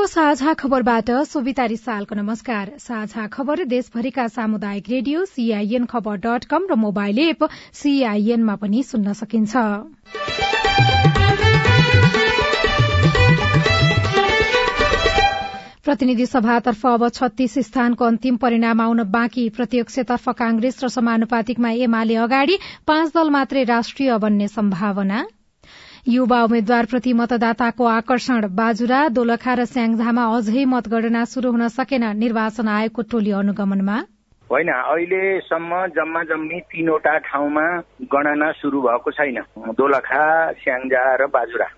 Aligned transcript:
सीआईएनको 0.00 0.06
साझा 0.08 0.52
खबरबाट 0.54 1.10
सोभिता 1.28 1.64
रिसालको 1.66 2.14
नमस्कार। 2.14 2.72
साझा 2.80 3.26
खबर 3.28 3.64
देशभरिका 3.68 4.26
सामुदायिक 4.28 4.88
रेडियो 4.88 5.24
सीआईएन 5.26 5.84
खबर 5.84 6.16
डट 6.16 6.44
कम 6.48 6.66
र 6.70 6.74
मोबाइल 6.74 7.18
एप 7.20 7.44
सीआईएनमा 7.76 8.54
पनि 8.56 8.82
सुन्न 8.82 9.12
सकिन्छ। 9.12 9.52
प्रतिनिधि 15.84 16.26
सभातर्फ 16.26 16.86
अब 16.86 17.08
छत्तीस 17.10 17.58
स्थानको 17.68 18.04
अन्तिम 18.04 18.36
परिणाम 18.36 18.80
आउन 18.80 19.04
बाँकी। 19.10 19.48
प्रत्यक्षतर्फ 19.50 20.28
कांग्रेस 20.38 20.80
र 20.84 20.88
समानुपातिकमा 20.88 21.70
एमाले 21.84 22.16
अगाडि 22.16 22.58
पाँच 22.86 23.12
दल 23.12 23.30
मात्रै 23.30 23.64
राष्ट्रिय 23.68 24.16
बन्ने 24.18 24.48
सम्भावना। 24.48 25.20
युवा 26.08 26.42
उम्मेद्वारप्रति 26.42 27.12
मतदाताको 27.12 27.84
आकर्षण। 27.84 28.46
बाजुरा 28.48 29.00
दोलखा 29.08 29.54
र 29.54 29.64
स्याङझामा 29.64 30.24
अझै 30.36 30.64
मतगणना 30.64 31.24
शुरू 31.24 31.50
हुन 31.50 31.68
सकेन 31.68 32.04
निर्वाचन 32.16 32.68
आयोगको 32.68 33.02
टोली 33.02 33.30
अनुगमनमा। 33.30 33.96
होइन 34.50 34.68
अहिलेसम्म 34.68 35.86
जम्मा 35.96 36.22
जम्मी 36.22 36.60
तीनवटा 36.60 37.16
ठाउँमा 37.18 37.66
गणना 38.12 38.50
शुरू 38.52 38.80
भएको 38.80 39.10
छैन। 39.10 39.38
दोलखा 39.76 40.24
स्याङ्जा 40.52 41.04
र 41.16 41.26
बाजुरा। 41.28 41.68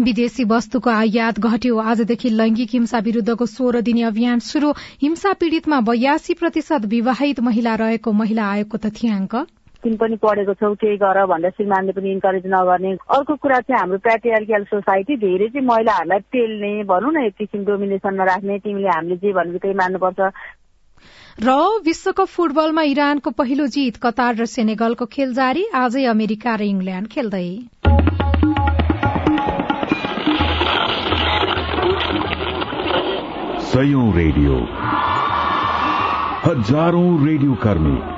विदेशी 0.00 0.44
वस्तुको 0.44 0.90
आयात 0.90 1.40
घट्यो। 1.40 1.78
आजदेखि 1.78 2.28
लैंगिक 2.30 2.68
हिंसा 2.72 2.98
विरूद्धको 2.98 3.46
सोह्र 3.46 3.80
दिने 3.80 4.02
अभियान 4.04 4.38
शुरू 4.38 4.70
हिंसा 5.02 5.32
पीड़ितमा 5.32 5.80
बयासी 5.80 6.34
प्रतिशत 6.34 6.84
विवाहित 6.86 7.40
महिला 7.40 7.74
रहेको 7.74 8.12
महिला 8.12 8.44
आयोगको 8.46 8.78
तथ्याङ्क। 8.78 9.34
तिमी 9.84 9.96
पनि 9.96 10.16
पढेको 10.16 10.54
छौ 10.54 10.74
केही 10.74 10.96
गर 10.98 11.24
भनेर 11.26 11.50
श्रीमानले 11.56 11.92
पनि 11.92 12.10
इन्करेज 12.12 12.46
नगर्ने। 12.46 12.92
अर्को 13.16 13.34
कुरा 13.36 13.58
चाहिँ 13.60 13.78
हाम्रो 13.80 13.98
प्याट्रियार्कियल 13.98 14.64
सोसाइटी 14.74 15.16
धेरै 15.16 15.48
चाहिँ 15.48 15.66
महिलाहरूलाई 15.66 16.18
पेल्ने 16.34 16.72
भनौँ 16.84 17.12
न 17.12 17.24
एक 17.26 17.34
किसिम 17.38 17.64
डोमिनेसनमा 17.64 18.24
राख्ने। 18.24 18.58
तिमीले 18.58 18.88
हामीले 18.88 19.16
जे 19.16 19.32
भनेको 19.32 19.58
त्यही 19.58 19.76
मान्नुपर्छ। 19.78 20.20
र 21.46 21.54
विश्वकप 21.86 22.26
फुटबलमा 22.26 22.82
इरानको 22.82 23.30
पहिलो 23.30 23.66
जित 23.70 23.96
कतार 24.02 24.34
र 24.34 24.44
सेनेगलको 24.50 25.06
खेल 25.06 25.34
जारी। 25.34 25.64
आजै 25.74 26.04
अमेरिका 26.10 26.54
र 26.54 26.62
इङ्ल्याण्ड 26.74 27.08
खेल्दै। 27.08 27.46
सयौं 33.70 34.06
रेडियो। 34.18 34.54
हजारौं 36.44 37.10
रेडियो 37.26 37.54
कर्मी। 37.62 38.17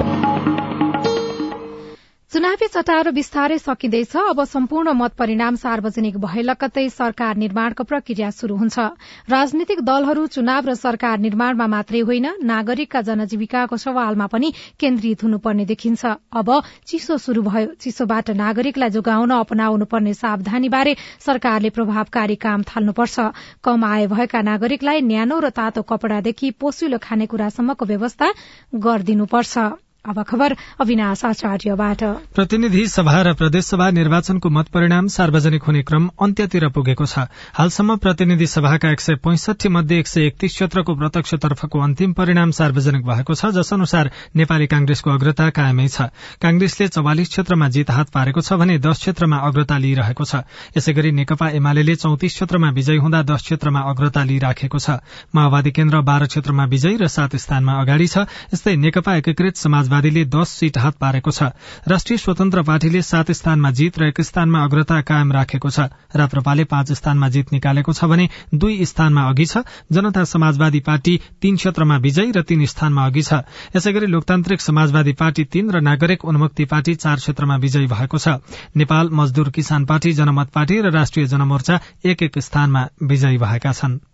चुनावी 2.51 2.67
चटारो 2.67 3.11
बिस्तारै 3.15 3.57
सकिँदैछ। 3.63 4.15
अब 4.27 4.43
सम्पूर्ण 4.43 4.91
मत 4.91 5.15
परिणाम 5.15 5.55
सार्वजनिक 5.55 6.17
भए 6.19 6.41
लगत्तै 6.43 6.83
सरकार 6.91 7.35
निर्माणको 7.37 7.83
प्रक्रिया 7.87 8.29
शुरू 8.29 8.55
हुन्छ। 8.59 8.79
राजनीतिक 9.31 9.79
दलहरू 9.79 10.25
चुनाव 10.27 10.67
र 10.67 10.73
सरकार 10.75 11.19
निर्माणमा 11.25 11.67
मात्रै 11.71 12.01
होइन 12.03 12.27
नागरिकका 12.43 13.01
जनजीविकाको 13.07 13.77
सवालमा 13.79 14.27
पनि 14.27 14.51
केन्द्रित 14.75 15.23
हुनुपर्ने 15.23 15.65
देखिन्छ। 15.65 16.03
अब 16.33 16.49
चिसो 16.87 17.17
शुरू 17.17 17.41
भयो। 17.47 17.69
चिसोबाट 17.79 18.35
नागरिकलाई 18.35 18.89
जोगाउन 18.91 19.31
अपनाउनुपर्ने 19.37 20.13
सावधानीबारे 20.13 20.95
सरकारले 21.23 21.69
प्रभावकारी 21.71 22.35
काम 22.35 22.67
थाल्नुपर्छ। 22.67 23.29
कम 23.63 23.85
आय 23.85 24.07
भएका 24.11 24.41
नागरिकलाई 24.49 25.07
न्यानो 25.07 25.39
र 25.39 25.55
तातो 25.55 25.87
कपड़ादेखि 25.87 26.51
पोसिलो 26.59 26.99
खानेकुरासम्मको 26.99 27.85
व्यवस्था 27.85 28.27
गरिदिनुपर्छ। 28.81 29.71
अब 30.01 30.21
खबर 30.23 30.53
अविनाश 30.81 31.23
आचार्यबाट। 31.25 32.03
प्रतिनिधि 32.33 32.85
सभा 32.89 33.21
र 33.21 33.33
प्रदेशसभा 33.37 33.89
निर्वाचनको 33.91 34.49
मत 34.49 34.67
परिणाम 34.73 35.07
सार्वजनिक 35.07 35.63
हुने 35.63 35.81
क्रम 35.85 36.09
अन्त्यतिर 36.17 36.67
पुगेको 36.73 37.05
छ। 37.05 37.29
हालसम्म 37.53 37.95
प्रतिनिधि 38.01 38.47
सभाका 38.47 38.89
एक 38.91 38.99
सय 38.99 39.15
पैंसठी 39.21 39.69
मध्ये 39.69 39.99
एक 39.99 40.07
सय 40.07 40.25
एकतीस 40.25 40.51
क्षेत्रको 40.51 40.95
प्रत्यक्षतर्फको 40.97 41.79
अन्तिम 41.79 42.13
परिणाम 42.17 42.51
सार्वजनिक 42.51 43.05
भएको 43.05 43.33
छ 43.33 43.53
जस 43.53 43.73
अनुसार 43.73 44.09
नेपाली 44.35 44.67
कांग्रेसको 44.73 45.09
अग्रता 45.11 45.49
कायमै 45.53 45.87
छ। 45.87 46.09
कांग्रेसले 46.41 46.87
चौवालिस 46.89 47.29
क्षेत्रमा 47.29 47.69
जित 47.69 47.91
हात 47.93 48.09
पारेको 48.09 48.41
छ 48.41 48.57
भने 48.57 48.79
दश 48.81 49.05
क्षेत्रमा 49.05 49.37
अग्रता 49.37 49.77
लिइरहेको 49.77 50.25
छ। 50.25 50.41
यसै 50.73 50.93
गरी 50.97 51.11
नेकपा 51.13 51.49
एमाले 51.61 51.95
चौतिस 51.95 52.41
क्षेत्रमा 52.41 52.73
विजयी 52.73 52.97
हुँदा 52.97 53.21
दश 53.29 53.41
क्षेत्रमा 53.45 53.85
अग्रता 53.85 54.23
लिइराखेको 54.25 54.79
छ। 54.81 54.97
माओवादी 55.29 55.71
केन्द्र 55.77 56.01
बाह्र 56.01 56.25
क्षेत्रमा 56.25 56.65
विजयी 56.73 56.97
र 56.97 57.07
सात 57.07 57.37
स्थानमा 57.37 57.77
अगाडि 57.77 58.07
छ। 58.09 58.25
यस्तै 58.49 58.75
नेकपा 58.81 59.15
एकीकृत 59.21 59.61
समाज 59.61 59.89
समाजवादीले 59.91 60.23
दश 60.25 60.47
सीट 60.49 60.77
हात 60.77 60.95
पारेको 60.95 61.31
छ। 61.31 61.51
राष्ट्रिय 61.83 62.17
स्वतन्त्र 62.17 62.61
पार्टीले 62.63 63.01
सात 63.03 63.31
स्थानमा 63.33 63.71
जीत 63.75 63.99
र 63.99 64.03
एक 64.07 64.21
स्थानमा 64.23 64.63
अग्रता 64.63 65.01
कायम 65.03 65.31
राखेको 65.35 65.69
छ। 65.69 65.91
राप्रपाले 66.15 66.63
पाँच 66.63 66.91
स्थानमा 66.95 67.27
जीत 67.27 67.51
निकालेको 67.51 67.91
छ 67.91 68.07
भने 68.07 68.29
दुई 68.55 68.85
स्थानमा 68.85 69.21
अघि 69.27 69.45
छ। 69.45 69.67
जनता 69.91 70.23
समाजवादी 70.23 70.79
पार्टी 70.79 71.19
तीन 71.41 71.55
क्षेत्रमा 71.57 71.97
विजयी 71.97 72.31
र 72.31 72.41
तीन 72.41 72.65
स्थानमा 72.65 73.05
अघि 73.05 73.21
छ। 73.21 73.43
यसै 73.75 73.91
गरी 73.91 74.07
लोकतान्त्रिक 74.07 74.61
समाजवादी 74.61 75.13
पार्टी 75.13 75.43
तीन 75.51 75.71
र 75.71 75.81
नागरिक 75.83 76.23
उन्मुक्ति 76.23 76.65
पार्टी 76.71 76.95
चार 76.95 77.17
क्षेत्रमा 77.19 77.55
विजयी 77.57 77.87
भएको 77.87 78.17
छ। 78.17 78.39
नेपाल 78.71 79.09
मजदूर 79.11 79.49
किसान 79.51 79.85
पार्टी 79.85 80.11
जनमत 80.15 80.55
पार्टी 80.55 80.79
र 80.79 80.91
राष्ट्रिय 80.91 81.27
जनमोर्चा 81.27 81.79
एक 82.05 82.23
एक 82.23 82.39
स्थानमा 82.39 82.87
विजयी 83.03 83.37
भएका 83.37 83.71
छनृ। 83.73 84.10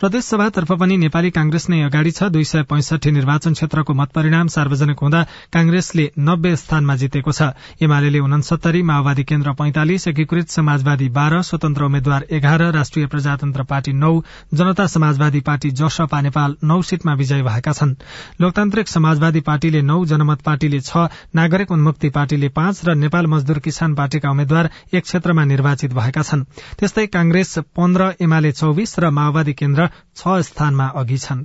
प्रदेशसभातर्फ 0.00 0.72
पनि 0.80 0.96
नेपाली 0.96 1.30
कांग्रेस 1.30 1.68
नै 1.70 1.80
अगाडि 1.82 2.10
छ। 2.10 2.28
दुई 2.34 2.44
सय 2.44 2.62
पैंसठी 2.70 3.10
निर्वाचन 3.10 3.52
क्षेत्रको 3.54 3.94
मत 3.94 4.10
परिणाम 4.14 4.46
सार्वजनिक 4.54 4.98
हुँदा 4.98 5.22
कांग्रेसले 5.52 6.04
नब्बे 6.18 6.54
स्थानमा 6.56 6.96
जितेको 6.96 7.32
छ। 7.32 7.54
एमाले 7.80 8.18
उनसत्तरी 8.18 8.82
माओवादी 8.82 9.24
केन्द्र 9.24 9.52
पैंतालिस 9.54 10.08
एकीकृत 10.08 10.48
समाजवादी 10.50 11.08
बाह्र 11.08 11.42
स्वतन्त्र 11.42 11.84
उम्मेद्वार 11.84 12.26
एघार 12.30 12.62
राष्ट्रिय 12.74 13.06
प्रजातन्त्र 13.06 13.62
पार्टी 13.64 13.92
नौ 13.94 14.12
जनता 14.54 14.86
समाजवादी 14.86 15.40
पार्टी 15.40 15.70
जसपा 15.70 16.20
नेपाल 16.20 16.56
नौ 16.64 16.80
सीटमा 16.82 17.14
विजयी 17.14 17.42
भएका 17.42 17.72
छन्। 17.72 17.94
लोकतान्त्रिक 18.40 18.88
समाजवादी 18.88 19.40
पार्टीले 19.40 19.82
नौ 19.82 20.04
जनमत 20.04 20.42
पार्टीले 20.42 20.80
छ 20.80 21.06
नागरिक 21.34 21.70
उन्मुक्ति 21.70 22.08
पार्टीले 22.10 22.48
पाँच 22.58 22.84
र 22.84 22.94
नेपाल 22.96 23.26
मजदूर 23.26 23.58
किसान 23.60 23.94
पार्टीका 23.94 24.30
उम्मेद्वार 24.30 24.70
एक 24.94 25.02
क्षेत्रमा 25.04 25.44
निर्वाचित 25.44 25.92
भएका 25.94 26.22
छन्। 26.22 26.44
त्यस्तै 26.78 27.06
कांग्रेस 27.06 27.58
पन्ध्र 27.76 28.12
एमाले 28.20 28.52
चौविस 28.52 28.98
र 28.98 29.10
माओवादी 29.10 29.43
केन्द्र 29.52 29.88
छ 30.16 30.40
स्थानमा 30.40 30.88
अघि 30.94 31.18
छन्। 31.18 31.44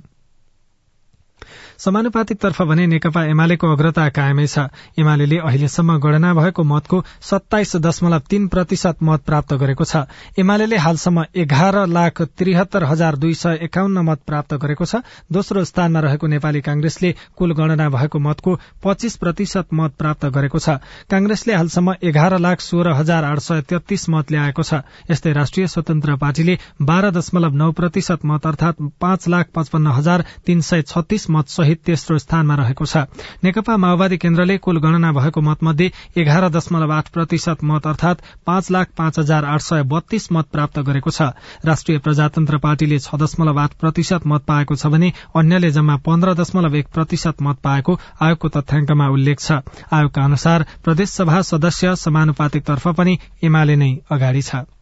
समानुपातिक 1.80 2.38
तर्फ 2.38 2.60
भने 2.62 2.86
नेकपा 2.86 3.24
एमालेको 3.26 3.66
अग्रता 3.72 4.08
कायमै 4.12 4.46
छ। 4.46 4.68
एमाले 5.00 5.36
अहिलेसम्म 5.40 5.96
गणना 5.98 6.32
भएको 6.34 6.62
मतको 6.62 6.96
सत्ताइस 7.24 7.76
दशमलव 7.80 8.22
तीन 8.28 8.48
प्रतिशत 8.48 8.96
मत 9.00 9.20
प्राप्त 9.24 9.54
गरेको 9.56 9.84
छ। 9.84 10.04
एमाले 10.36 10.76
हालसम्म 10.76 11.24
एघार 11.34 11.86
लाख 11.88 12.20
त्रिहत्तर 12.36 12.84
हजार 12.84 13.16
दुई 13.16 13.34
सय 13.34 13.58
एकाउन्न 13.62 14.04
मत 14.04 14.20
प्राप्त 14.26 14.54
गरेको 14.60 14.84
छ। 14.84 15.00
दोस्रो 15.32 15.64
स्थानमा 15.64 16.00
रहेको 16.00 16.26
नेपाली 16.26 16.60
कांग्रेसले 16.60 17.14
कुल 17.32 17.52
गणना 17.56 17.88
भएको 17.88 18.18
मतको 18.20 18.58
पच्चीस 18.84 19.16
प्रतिशत 19.16 19.72
मत 19.72 19.96
प्राप्त 19.96 20.26
गरेको 20.28 20.58
छ। 20.58 20.76
कांग्रेसले 21.08 21.54
हालसम्म 21.54 21.94
एघार 22.02 22.38
लाख 22.38 22.60
सोह्र 22.60 22.92
हजार 22.92 23.24
आठ 23.24 23.38
सय 23.40 23.60
तेत्तीस 23.64 24.08
मत 24.10 24.32
ल्याएको 24.32 24.62
छ। 24.62 24.84
यस्तै 25.08 25.32
राष्ट्रिय 25.32 25.66
स्वतन्त्र 25.66 26.16
पार्टीले 26.20 26.58
बाह्र 26.82 27.10
दशमलव 27.10 27.56
नौ 27.56 27.70
प्रतिशत 27.72 28.28
मत 28.28 28.46
अर्थात 28.46 28.84
पाँच 29.00 29.28
लाख 29.28 29.56
पचपन्न 29.56 29.96
हजार 29.96 30.24
तीन 30.44 30.60
सय 30.60 30.82
छत्तीस 30.84 31.30
मत 31.30 31.48
सहित 31.50 31.69
तेस्रो 31.74 32.18
स्थानमा 32.18 32.54
रहेको 32.54 32.84
छ। 32.84 32.96
नेकपा 33.44 33.76
माओवादी 33.76 34.16
केन्द्रले 34.16 34.56
कुल 34.58 34.78
गणना 34.78 35.12
भएको 35.12 35.40
मतमध्ये 35.40 35.90
एघार 36.16 36.48
दशमलव 36.48 36.92
आठ 36.92 37.08
प्रतिशत 37.08 37.64
मत 37.64 37.86
अर्थात 37.86 38.22
पाँच 38.46 38.70
लाख 38.70 38.86
पाँच 38.96 39.18
हजार 39.18 39.44
आठ 39.44 39.60
सय 39.60 39.82
बत्तीस 39.82 40.28
मत 40.32 40.48
प्राप्त 40.52 40.78
गरेको 40.78 41.10
छ। 41.10 41.22
राष्ट्रिय 41.64 41.98
प्रजातन्त्र 41.98 42.58
पार्टीले 42.58 42.98
छ 42.98 43.14
दशमलव 43.14 43.58
आठ 43.58 43.74
प्रतिशत 43.80 44.26
मत 44.26 44.44
पाएको 44.46 44.74
छ 44.74 44.86
भने 44.86 45.12
अन्यले 45.36 45.70
जम्मा 45.70 45.96
पन्ध्र 45.96 46.34
दशमलव 46.34 46.76
एक 46.76 46.88
प्रतिशत 46.88 47.42
मत 47.42 47.58
पाएको 47.62 47.98
आयोगको 48.22 48.48
तथ्याङ्कमा 48.48 49.08
उल्लेख 49.08 49.40
छ। 49.40 49.52
आयोगका 49.92 50.24
अनुसार 50.24 50.66
प्रदेशसभा 50.84 51.40
सदस्य 51.42 51.96
समानुपातिकतर्फ 51.96 52.88
पनि 52.88 53.18
एमाले 53.44 53.76
नै 53.76 53.90
अगाडि 54.10 54.42
छ। 54.42 54.79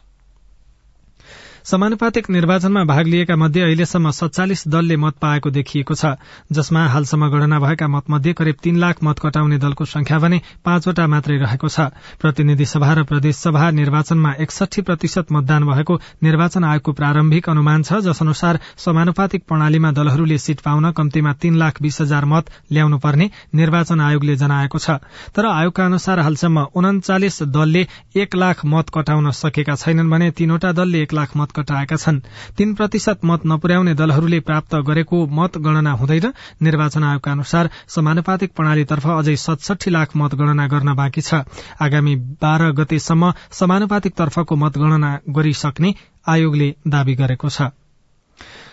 समानुपातिक 1.64 2.30
निर्वाचनमा 2.30 2.82
भाग 2.84 3.06
लिएका 3.06 3.36
मध्ये 3.36 3.62
अहिलेसम्म 3.62 4.10
सत्तालिस 4.10 4.62
दलले 4.68 4.96
मत 4.96 5.14
पाएको 5.20 5.50
देखिएको 5.50 5.94
छ 5.94 6.14
जसमा 6.52 6.86
हालसम्म 6.88 7.28
गणना 7.28 7.58
भएका 7.58 7.86
मतमध्ये 7.88 8.32
करिब 8.32 8.56
तीन 8.62 8.76
लाख 8.76 9.02
मत 9.04 9.18
कटाउने 9.18 9.58
दलको 9.58 9.84
संख्या 9.84 10.18
भने 10.18 10.40
पाँचवटा 10.64 11.06
मात्रै 11.06 11.36
रहेको 11.38 11.68
छ। 11.68 11.80
प्रतिनिधि 12.20 12.64
सभा 12.64 12.92
र 12.92 13.02
प्रदेशसभा 13.04 13.70
निर्वाचनमा 13.70 14.32
एकसठी 14.40 14.82
प्रतिशत 14.82 15.32
मतदान 15.32 15.64
भएको 15.64 15.94
निर्वाचन 16.22 16.64
आयोगको 16.64 16.92
प्रारम्भिक 16.92 17.48
अनुमान 17.48 17.82
छ 17.82 18.00
जस 18.06 18.22
अनुसार 18.22 18.58
समानुपातिक 18.76 19.44
प्रणालीमा 19.48 19.90
दलहरूले 19.92 20.38
सीट 20.38 20.60
पाउन 20.60 20.90
कम्तीमा 20.92 21.32
तीन 21.42 21.56
लाख 21.56 21.82
बीस 21.82 22.00
हजार 22.00 22.24
मत 22.24 22.50
ल्याउनु 22.72 22.98
पर्ने 22.98 23.30
निर्वाचन 23.54 24.00
आयोगले 24.00 24.36
जनाएको 24.36 24.78
छ। 24.78 24.90
तर 25.34 25.46
आयोगका 25.46 25.84
अनुसार 25.84 26.18
हालसम्म 26.20 26.66
उन्चालिस 26.74 27.42
दलले 27.50 27.86
एक 28.16 28.36
लाख 28.36 28.64
मत 28.66 28.90
कटाउन 28.94 29.30
सकेका 29.34 29.74
छैनन् 29.76 30.10
भने 30.10 30.30
तीनवटा 30.30 30.72
दलले 30.72 31.02
एक 31.02 31.12
लाख 31.12 31.36
मत 31.36 31.52
कटाएका 31.58 31.96
छन्। 31.96 32.20
तीन 32.56 32.74
प्रतिशत 32.74 33.24
मत 33.24 33.46
नपुर्याउने 33.46 33.94
दलहरूले 33.94 34.40
प्राप्त 34.40 34.74
गरेको 34.86 35.26
मत 35.26 35.58
गणना 35.58 35.92
हुँदैन 35.92 36.32
निर्वाचन 36.62 37.04
आयोगका 37.04 37.32
अनुसार 37.32 37.70
समानुपातिक 37.88 38.54
प्रणालीतर्फ 38.56 39.06
अझै 39.08 39.36
सतसठी 39.38 39.90
लाख 39.90 40.16
मतगणना 40.16 40.66
गर्न 40.66 40.94
बाँकी 40.94 41.20
छ। 41.20 41.42
आगामी 41.80 42.14
बाह्र 42.42 42.70
गतेसम्म 42.78 43.32
समानुपातिक 43.52 44.14
तर्फको 44.14 44.56
मतगणना 44.56 45.18
गरिसक्ने 45.30 45.94
आयोगले 46.28 46.68
दावी 46.86 47.14
गरेको 47.14 47.48
छ। 47.48 47.70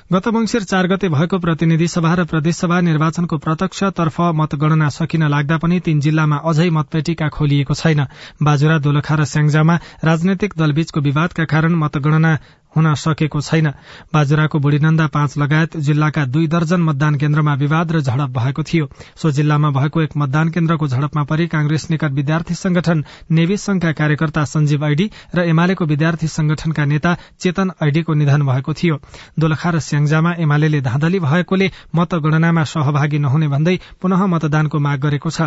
गत 0.05 0.27
मंगिर 0.27 0.63
चार 0.63 0.87
गते 0.87 1.09
भएको 1.09 1.37
प्रतिनिधि 1.41 1.87
सभा 1.87 2.13
र 2.13 2.23
प्रदेशसभा 2.29 2.79
निर्वाचनको 2.81 3.37
प्रत्यक्षतर्फ 3.37 4.19
मतगणना 4.37 4.89
सकिन 4.89 5.23
लाग्दा 5.25 5.57
पनि 5.57 5.79
तीन 5.81 5.99
जिल्लामा 5.99 6.37
अझै 6.45 6.69
मतपेटिका 6.69 7.27
खोलिएको 7.33 7.73
छैन। 7.73 8.05
बाजुरा 8.37 8.77
दोलखा 8.85 9.15
र 9.15 9.25
स्याङ्जामा 9.25 9.75
राजनैतिक 10.05 10.53
दलबीचको 10.57 11.01
विवादका 11.01 11.45
कारण 11.49 11.73
मतगणना 11.75 12.37
हुन 12.75 12.93
सकेको 12.95 13.41
छैन। 13.41 13.67
बाजुराको 14.13 14.59
बुढीनन्दा 14.59 15.07
पाँच 15.07 15.37
लगायत 15.37 15.77
जिल्लाका 15.79 16.25
दुई 16.25 16.47
दर्जन 16.47 16.81
मतदान 16.81 17.15
केन्द्रमा 17.15 17.53
विवाद 17.55 17.91
र 17.91 17.99
झडप 18.01 18.29
भएको 18.29 18.63
थियो। 18.63 18.89
सो 19.15 19.31
जिल्लामा 19.31 19.69
भएको 19.71 20.01
एक 20.01 20.17
मतदान 20.17 20.49
केन्द्रको 20.49 20.87
झडपमा 20.87 21.23
परि 21.23 21.47
कांग्रेस 21.47 21.87
निकट 21.91 22.11
विद्यार्थी 22.11 22.53
संगठन 22.55 23.03
नेवी 23.31 23.57
संघका 23.57 23.91
कार्यकर्ता 23.93 24.43
सञ्जीव 24.45 24.85
ऐडी 24.85 25.09
र 25.35 25.47
एमालेको 25.47 25.85
विद्यार्थी 25.85 26.27
संगठनका 26.27 26.85
नेता 26.85 27.15
चेतन 27.39 27.71
ऐडीको 27.83 28.13
निधन 28.13 28.41
भएको 28.45 28.73
थियो। 28.73 28.99
दोलखा 29.39 29.69
र 29.69 29.79
स्याङ्जामा 29.79 30.33
एमाले 30.39 30.81
धाँधली 30.81 31.19
भएकोले 31.19 31.69
मतगणनामा 31.95 32.63
सहभागी 32.65 33.19
नहुने 33.19 33.47
भन्दै 33.47 33.77
पुनः 34.01 34.25
मतदानको 34.25 34.79
माग 34.79 34.99
गरेको 34.99 35.29
छ। 35.29 35.41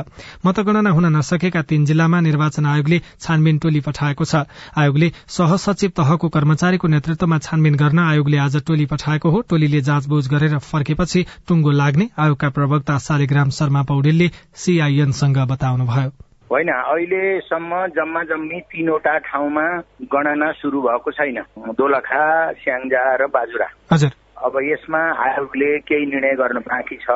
मतगणना 0.47 0.91
हुन 0.91 1.07
नसकेका 1.17 1.63
तीन 1.63 1.85
जिल्लामा 1.85 2.21
निर्वाचन 2.21 2.67
आयोगले 2.67 2.99
छानबिन 3.21 3.59
टोली 3.59 3.81
पठाएको 3.81 4.25
छ। 4.25 4.47
आयोगले 4.75 5.13
सहसचिव 5.29 5.91
तहको 5.97 6.29
कर्मचारीको 6.29 6.89
नेतृत्व 6.89 7.18
नेतृत्वमा 7.19 7.39
छानबिन 7.39 7.75
गर्न 7.75 7.99
आयोगले 7.99 8.39
आज 8.39 8.57
टोली 8.63 8.87
पठाएको 8.87 9.29
हो। 9.31 9.41
टोलीले 9.51 9.81
जाँचबुझ 9.81 10.25
गरेर 10.31 10.59
फर्केपछि 10.63 11.21
टुङ्गो 11.49 11.71
लाग्ने 11.71 12.07
आयोगका 12.15 12.49
प्रवक्ता 12.49 12.99
शालिग्राम 12.99 13.51
शर्मा 13.51 13.83
पौडेलले 13.83 14.29
सीआईएनसँग 14.55 15.39
बताउनुभयो। 15.51 16.11
होइन 16.51 16.71
अहिलेसम्म 16.71 17.87
जम्मा 17.99 18.23
जम्मी 18.23 18.61
तीनवटा 18.71 19.19
ठाउँमा 19.19 19.67
गणना 20.15 20.53
सुरु 20.53 20.79
भएको 20.81 21.11
छैन। 21.11 21.43
दोलखा 21.75 22.23
स्याङ्जा 22.53 23.03
र 23.17 23.27
बाजुरा। 23.27 23.69
हजुर। 23.93 24.11
अब 24.45 24.59
यसमा 24.63 24.99
आयोगले 25.25 25.79
केही 25.79 26.07
निर्णय 26.07 26.35
गर्न 26.35 26.59
बाँकी 26.63 26.97
छ। 26.97 27.11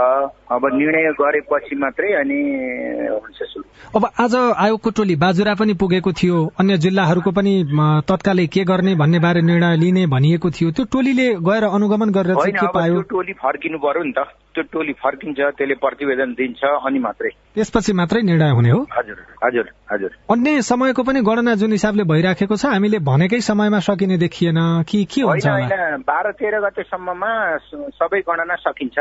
अब 0.51 0.67
निर्णय 0.75 1.11
गरेपछि 1.21 1.77
मात्रै 1.77 2.13
अनि 2.13 2.41
हुन्छ 3.13 3.39
अब 3.97 4.07
आज 4.21 4.35
आयोगको 4.35 4.91
टोली 4.91 5.17
बाजुरा 5.17 5.55
पनि 5.55 5.75
पुगेको 5.75 6.13
थियो। 6.13 6.37
अन्य 6.61 6.77
जिल्लाहरूको 6.79 7.31
पनि 7.31 7.53
तत्कालै 8.09 8.47
के 8.47 8.65
गर्ने 8.65 8.95
भन्ने 8.95 9.19
बारे 9.19 9.41
निर्णय 9.43 9.77
लिने 9.77 10.07
भनिएको 10.07 10.51
थियो। 10.51 10.71
त्यो 10.71 10.85
टोलीले 10.93 11.29
गएर 11.47 11.65
अनुगमन 11.65 12.11
गरेर 12.11 12.35
के 12.35 12.67
पायो? 12.67 13.01
टोली 13.03 13.33
फर्किनु 13.33 13.79
पर्यो 13.79 14.03
नि 14.03 14.13
त। 14.19 14.27
त्यो 14.54 14.62
टोली 14.72 14.93
फर्किन्छ 14.93 15.38
त्यसले 15.40 15.75
प्रतिवेदन 15.75 16.32
दिन्छ 16.32 16.60
अनि 16.64 16.99
मात्रै। 16.99 17.31
त्यसपछि 17.54 17.93
मात्रै 17.93 18.20
निर्णय 18.22 18.50
हुने 18.50 18.70
हो? 18.70 18.81
हजुर 18.93 19.16
हजुर 19.44 19.66
हजुर। 19.93 20.10
अन्य 20.31 20.62
समयको 20.62 21.02
पनि 21.02 21.20
गणना 21.20 21.54
जुन 21.54 21.72
हिसाबले 21.72 22.04
भइराखेको 22.04 22.56
छ 22.56 22.64
हामीले 22.66 22.99
भनेकै 22.99 23.40
समयमा 23.40 23.78
सकिने 23.78 24.16
देखिएन 24.19 24.60
कि 24.88 25.04
के 25.04 25.22
हुन्छ 25.22 25.46
बाह्र 26.04 26.31
तेह्र 26.32 26.60
गतेसम्ममा 26.60 27.32
सबै 27.96 28.20
गणना 28.20 28.54
सकिन्छ। 28.54 28.99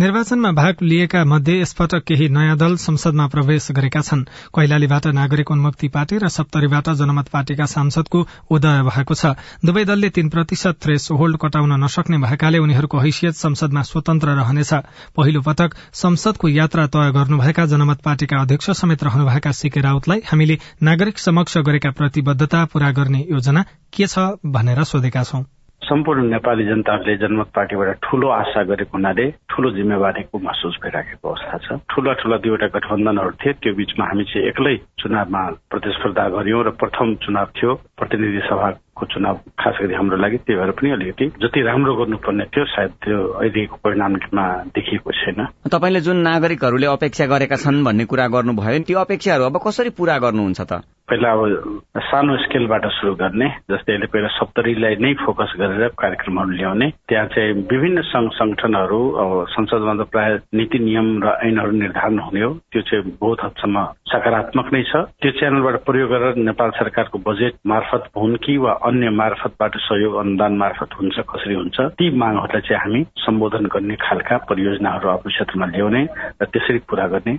निर्वाचनमा 0.00 0.50
भाग 0.50 0.82
लिएका 0.82 1.24
मध्ये 1.24 1.60
यसपटक 1.60 2.02
केही 2.06 2.28
नयाँ 2.28 2.56
दल 2.56 2.74
संसदमा 2.76 3.26
प्रवेश 3.26 3.68
गरेका 3.70 4.00
छन्। 4.00 4.22
कैलालीबाट 4.50 5.06
नागरिक 5.14 5.50
उन्मुक्ति 5.50 5.88
पार्टी 5.88 6.18
र 6.18 6.28
सप्तरीबाट 6.28 6.88
जनमत 6.90 7.28
पार्टीका 7.28 7.66
सांसदको 7.66 8.26
उदय 8.50 8.82
भएको 8.82 9.14
छ। 9.14 9.38
दुवै 9.64 9.84
दलले 9.84 10.10
तीन 10.10 10.28
प्रतिशत 10.28 10.82
थ्रेस 10.82 11.08
होल्ड 11.12 11.38
कटाउन 11.38 11.78
नसक्ने 11.84 12.18
भएकाले 12.18 12.58
उनीहरूको 12.58 12.98
हैसियत 12.98 13.34
संसदमा 13.34 13.82
स्वतन्त्र 13.82 14.34
रहनेछ। 14.34 14.74
पहिलो 15.14 15.40
पटक 15.40 15.74
संसदको 15.94 16.48
यात्रा 16.48 16.86
तय 16.90 17.12
गर्नुभएका 17.14 17.66
जनमत 17.66 18.02
पार्टीका 18.02 18.40
अध्यक्ष 18.40 18.70
समेत 18.74 19.04
रहनुभएका 19.04 19.52
सीके 19.52 19.80
राउतलाई 19.80 20.26
हामीले 20.26 20.58
नागरिक 20.82 21.18
समक्ष 21.18 21.58
गरेका 21.62 21.90
प्रतिबद्धता 21.90 22.64
पूरा 22.64 22.90
गर्ने 22.90 23.26
योजना 23.30 23.64
के 23.92 24.06
छ 24.06 24.34
भनेर 24.42 24.84
सोधेका 24.84 25.22
छौं। 25.22 25.44
सम्पूर्ण 25.84 26.22
नेपाली 26.32 26.64
जनताहरूले 26.64 27.16
जनमत 27.20 27.48
पार्टीबाट 27.52 27.88
ठूलो 28.00 28.28
आशा 28.32 28.62
गरेको 28.72 28.96
हुनाले 28.96 29.24
ठूलो 29.52 29.70
जिम्मेवारीको 29.76 30.38
महसुस 30.40 30.78
भइराखेको 30.80 31.28
अवस्था 31.28 31.56
छ। 31.60 31.76
ठूला 31.92 32.12
ठूला 32.20 32.36
दुईवटा 32.40 32.66
गठबन्धनहरू 32.72 33.32
थिए 33.36 33.52
त्यो 33.60 33.72
बीचमा 33.76 34.04
हामी 34.08 34.24
चाहिँ 34.24 34.48
एक्लै 34.48 34.76
चुनावमा 35.00 35.42
प्रतिस्पर्धा 35.68 36.24
गर्यौं 36.36 36.64
र 36.64 36.70
प्रथम 36.80 37.14
चुनाव 37.20 37.46
थियो। 37.52 37.72
प्रतिनिधि 37.98 38.40
सभाको 38.48 39.06
चुनाव 39.06 39.36
खास 39.60 39.76
गरी 39.82 39.94
हाम्रो 39.94 40.16
लागि 40.16 40.36
त्यही 40.46 40.58
भएर 40.60 40.70
पनि 40.78 40.90
अलिकति 40.90 41.26
जति 41.42 41.60
राम्रो 41.62 41.94
गर्नुपर्ने 41.94 42.44
थियो 42.50 42.64
सायद 42.74 42.90
त्यो 43.04 43.18
अहिलेको 43.40 43.76
परिणाममा 43.84 44.46
देखिएको 44.74 45.10
छैन। 45.12 45.46
तपाईँले 45.70 46.00
जुन 46.00 46.16
नागरिकहरूले 46.26 46.86
अपेक्षा 46.98 47.26
गरेका 47.34 47.56
छन् 47.56 47.84
भन्ने 47.84 48.04
कुरा 48.10 48.26
गर्नुभयो 48.34 48.82
त्यो 48.88 48.98
अपेक्षाहरू 48.98 49.44
अब 49.44 49.56
कसरी 49.66 49.90
पूरा 49.94 50.18
गर्नुहुन्छ 50.26 50.60
त? 50.60 50.82
पहिला 51.04 51.30
अब 51.30 51.80
सानो 52.00 52.36
स्केलबाट 52.42 52.84
सुरु 52.96 53.14
गर्ने 53.14 53.48
जस्तै 53.70 53.92
अहिले 53.92 54.06
पहिला 54.08 54.28
सप्तरीलाई 54.40 54.94
नै 55.04 55.12
फोकस 55.20 55.52
गरेर 55.60 55.92
कार्यक्रमहरू 56.00 56.50
ल्याउने 56.50 56.88
त्यहाँ 57.08 57.26
चाहिँ 57.28 57.52
विभिन्न 57.70 58.00
संघ 58.08 58.30
संगठनहरू 58.32 59.00
अब 59.22 59.30
संसदमा 59.52 59.94
त 60.00 60.08
प्राय 60.08 60.38
नीति 60.56 60.78
नियम 60.80 61.08
र 61.20 61.36
ऐनहरू 61.44 61.72
निर्धारण 61.76 62.18
हुने 62.18 62.42
हो 62.42 62.52
त्यो 62.72 62.82
चाहिँ 62.88 63.04
बहुत 63.20 63.44
हदसम्म 63.44 63.84
सकारात्मक 64.08 64.72
नै 64.72 64.82
छ। 64.82 65.04
त्यो 65.20 65.30
च्यानलबाट 65.38 65.76
प्रयोग 65.84 66.08
गरेर 66.08 66.40
नेपाल 66.40 66.70
सरकारको 66.80 67.18
बजेट 67.28 67.54
मार्फत 67.84 68.10
हुन् 68.16 68.36
कि 68.36 68.56
वा 68.56 68.72
अन्य 68.72 69.10
मार्फतबाट 69.10 69.76
सहयोग 69.76 70.14
अनुदान 70.14 70.56
मार्फत 70.56 70.88
हुन्छ 71.00 71.16
कसरी 71.30 71.54
हुन्छ 71.54 71.80
ती 71.80 72.10
मागहरूलाई 72.16 72.60
चाहिँ 72.60 72.80
हामी 72.80 73.00
सम्बोधन 73.16 73.66
गर्ने 73.66 73.94
खालका 73.96 74.36
परियोजनाहरू 74.48 75.08
आफ्नो 75.08 75.30
क्षेत्रमा 75.30 75.66
ल्याउने 75.66 76.02
र 76.42 76.44
त्यसरी 76.44 76.78
पूरा 76.88 77.06
गर्ने 77.06 77.34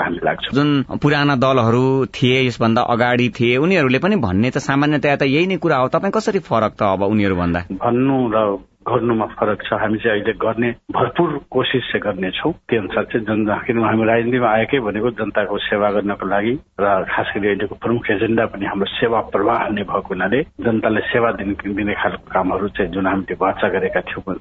हामी 0.00 0.18
लाग्छ। 0.24 0.44
जुन 0.54 0.70
पुराना 1.02 1.36
दलहरू 1.36 2.06
थिए 2.16 2.46
यसभन्दा 2.46 2.82
अगाडि 2.82 3.28
थिए 3.28 3.56
उनीहरूले 3.56 3.98
पनि 3.98 4.16
भन्ने 4.16 4.50
त 4.50 4.58
सामान्यतया 4.64 5.16
त 5.16 5.22
यही 5.28 5.46
नै 5.46 5.56
कुरा 5.56 5.76
हो। 5.76 5.88
तपाईँ 5.88 6.12
कसरी 6.12 6.40
फरक 6.40 6.72
त 6.80 6.82
अब 6.96 7.02
उनीहरू 7.12 7.36
भन्दा 7.36 7.60
भन्नु 7.72 8.16
र 8.32 8.38
गर्नुमा 8.86 9.26
फरक 9.36 9.62
छ। 9.66 9.72
हामी 9.82 9.98
चाहिँ 9.98 10.20
अहिले 10.20 10.32
गर्ने 10.38 10.70
भरपूर 10.94 11.30
कोसिस 11.50 11.84
चाहिँ 11.92 12.02
गर्नेछौँ। 12.06 12.52
त्यो 12.68 12.80
अनुसार 12.80 13.04
चाहिँ 13.10 13.26
जन 13.26 13.40
किनभने 13.66 13.86
हामी 13.86 14.04
राजनीतिमा 14.06 14.48
आएकै 14.48 14.78
भनेको 14.86 15.10
जनताको 15.18 15.58
सेवा 15.66 15.90
गर्नको 15.96 16.26
लागि 16.26 16.52
र 16.80 16.86
खास 17.10 17.28
गरी 17.36 17.48
अहिलेको 17.48 17.74
प्रमुख 17.82 18.10
एजेन्डा 18.10 18.44
पनि 18.52 18.64
हाम्रो 18.66 18.86
सेवा 18.94 19.20
प्रवाह 19.34 19.68
नै 19.74 19.82
भएको 19.82 20.10
हुनाले 20.14 20.40
जनतालाई 20.62 21.02
सेवा 21.12 21.30
दिने 21.40 21.54
दिने 21.74 21.94
खालको 21.94 22.30
कामहरू 22.30 22.68
चाहिँ 22.76 22.90
जुन 22.92 23.06
हामीले 23.06 23.34
वाचा 23.40 23.68
गरेका 23.74 24.00
थियौँ 24.06 24.34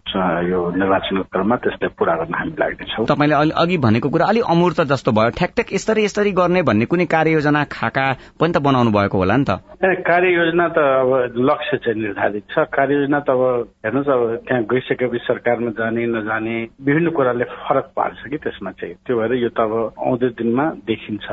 यो 0.49 0.59
निर्वाचनको 0.77 1.23
क्रममा 1.33 1.55
त्यसलाई 1.65 1.89
पूरा 1.97 2.13
गर्न 2.21 2.33
हामी 2.35 2.53
लाग्नेछौँ। 2.59 3.05
तपाईँले 3.05 3.35
अघि 3.55 3.77
भनेको 3.77 4.09
कुरा 4.09 4.25
अलिक 4.25 4.43
अमूर्त 4.45 4.81
जस्तो 4.91 5.11
भयो। 5.11 5.29
ठ्याक 5.39 5.73
यसरी 5.73 6.03
यसरी 6.05 6.31
गर्ने 6.31 6.61
भन्ने 6.61 6.85
कुनै 6.85 7.05
कार्ययोजना 7.09 7.63
खाका 7.71 8.05
पनि 8.39 8.51
त 8.53 8.57
बनाउनु 8.61 8.91
भएको 8.91 9.17
होला 9.17 9.35
नि 9.37 9.45
त? 9.49 9.59
कार्ययोजना 9.81 10.67
त 10.69 10.77
अब 10.77 11.11
लक्ष्य 11.49 11.77
चाहिँ 11.83 12.01
निर्धारित 12.01 12.43
छ। 12.51 12.67
कार्ययोजना 12.69 13.19
त 13.19 13.29
अब 13.29 13.41
हेर्नुहोस् 13.85 14.09
अब 14.09 14.21
त्यहाँ 14.35 14.63
गइसकेपछि 14.63 15.17
सरकारमा 15.17 15.71
जाने 15.71 16.05
नजाने 16.07 16.55
विभिन्न 16.81 17.09
कुराले 17.09 17.43
फरक 17.43 17.91
पार्छ 17.95 18.29
कि 18.29 18.37
त्यसमा 18.37 18.71
चाहिँ? 18.71 18.95
त्यो 19.05 19.17
भएर 19.17 19.33
यो 19.33 19.49
त 19.49 19.59
अब 19.59 19.93
आउँदो 19.99 20.29
दिनमा 20.29 20.65
देखिन्छ। 20.85 21.27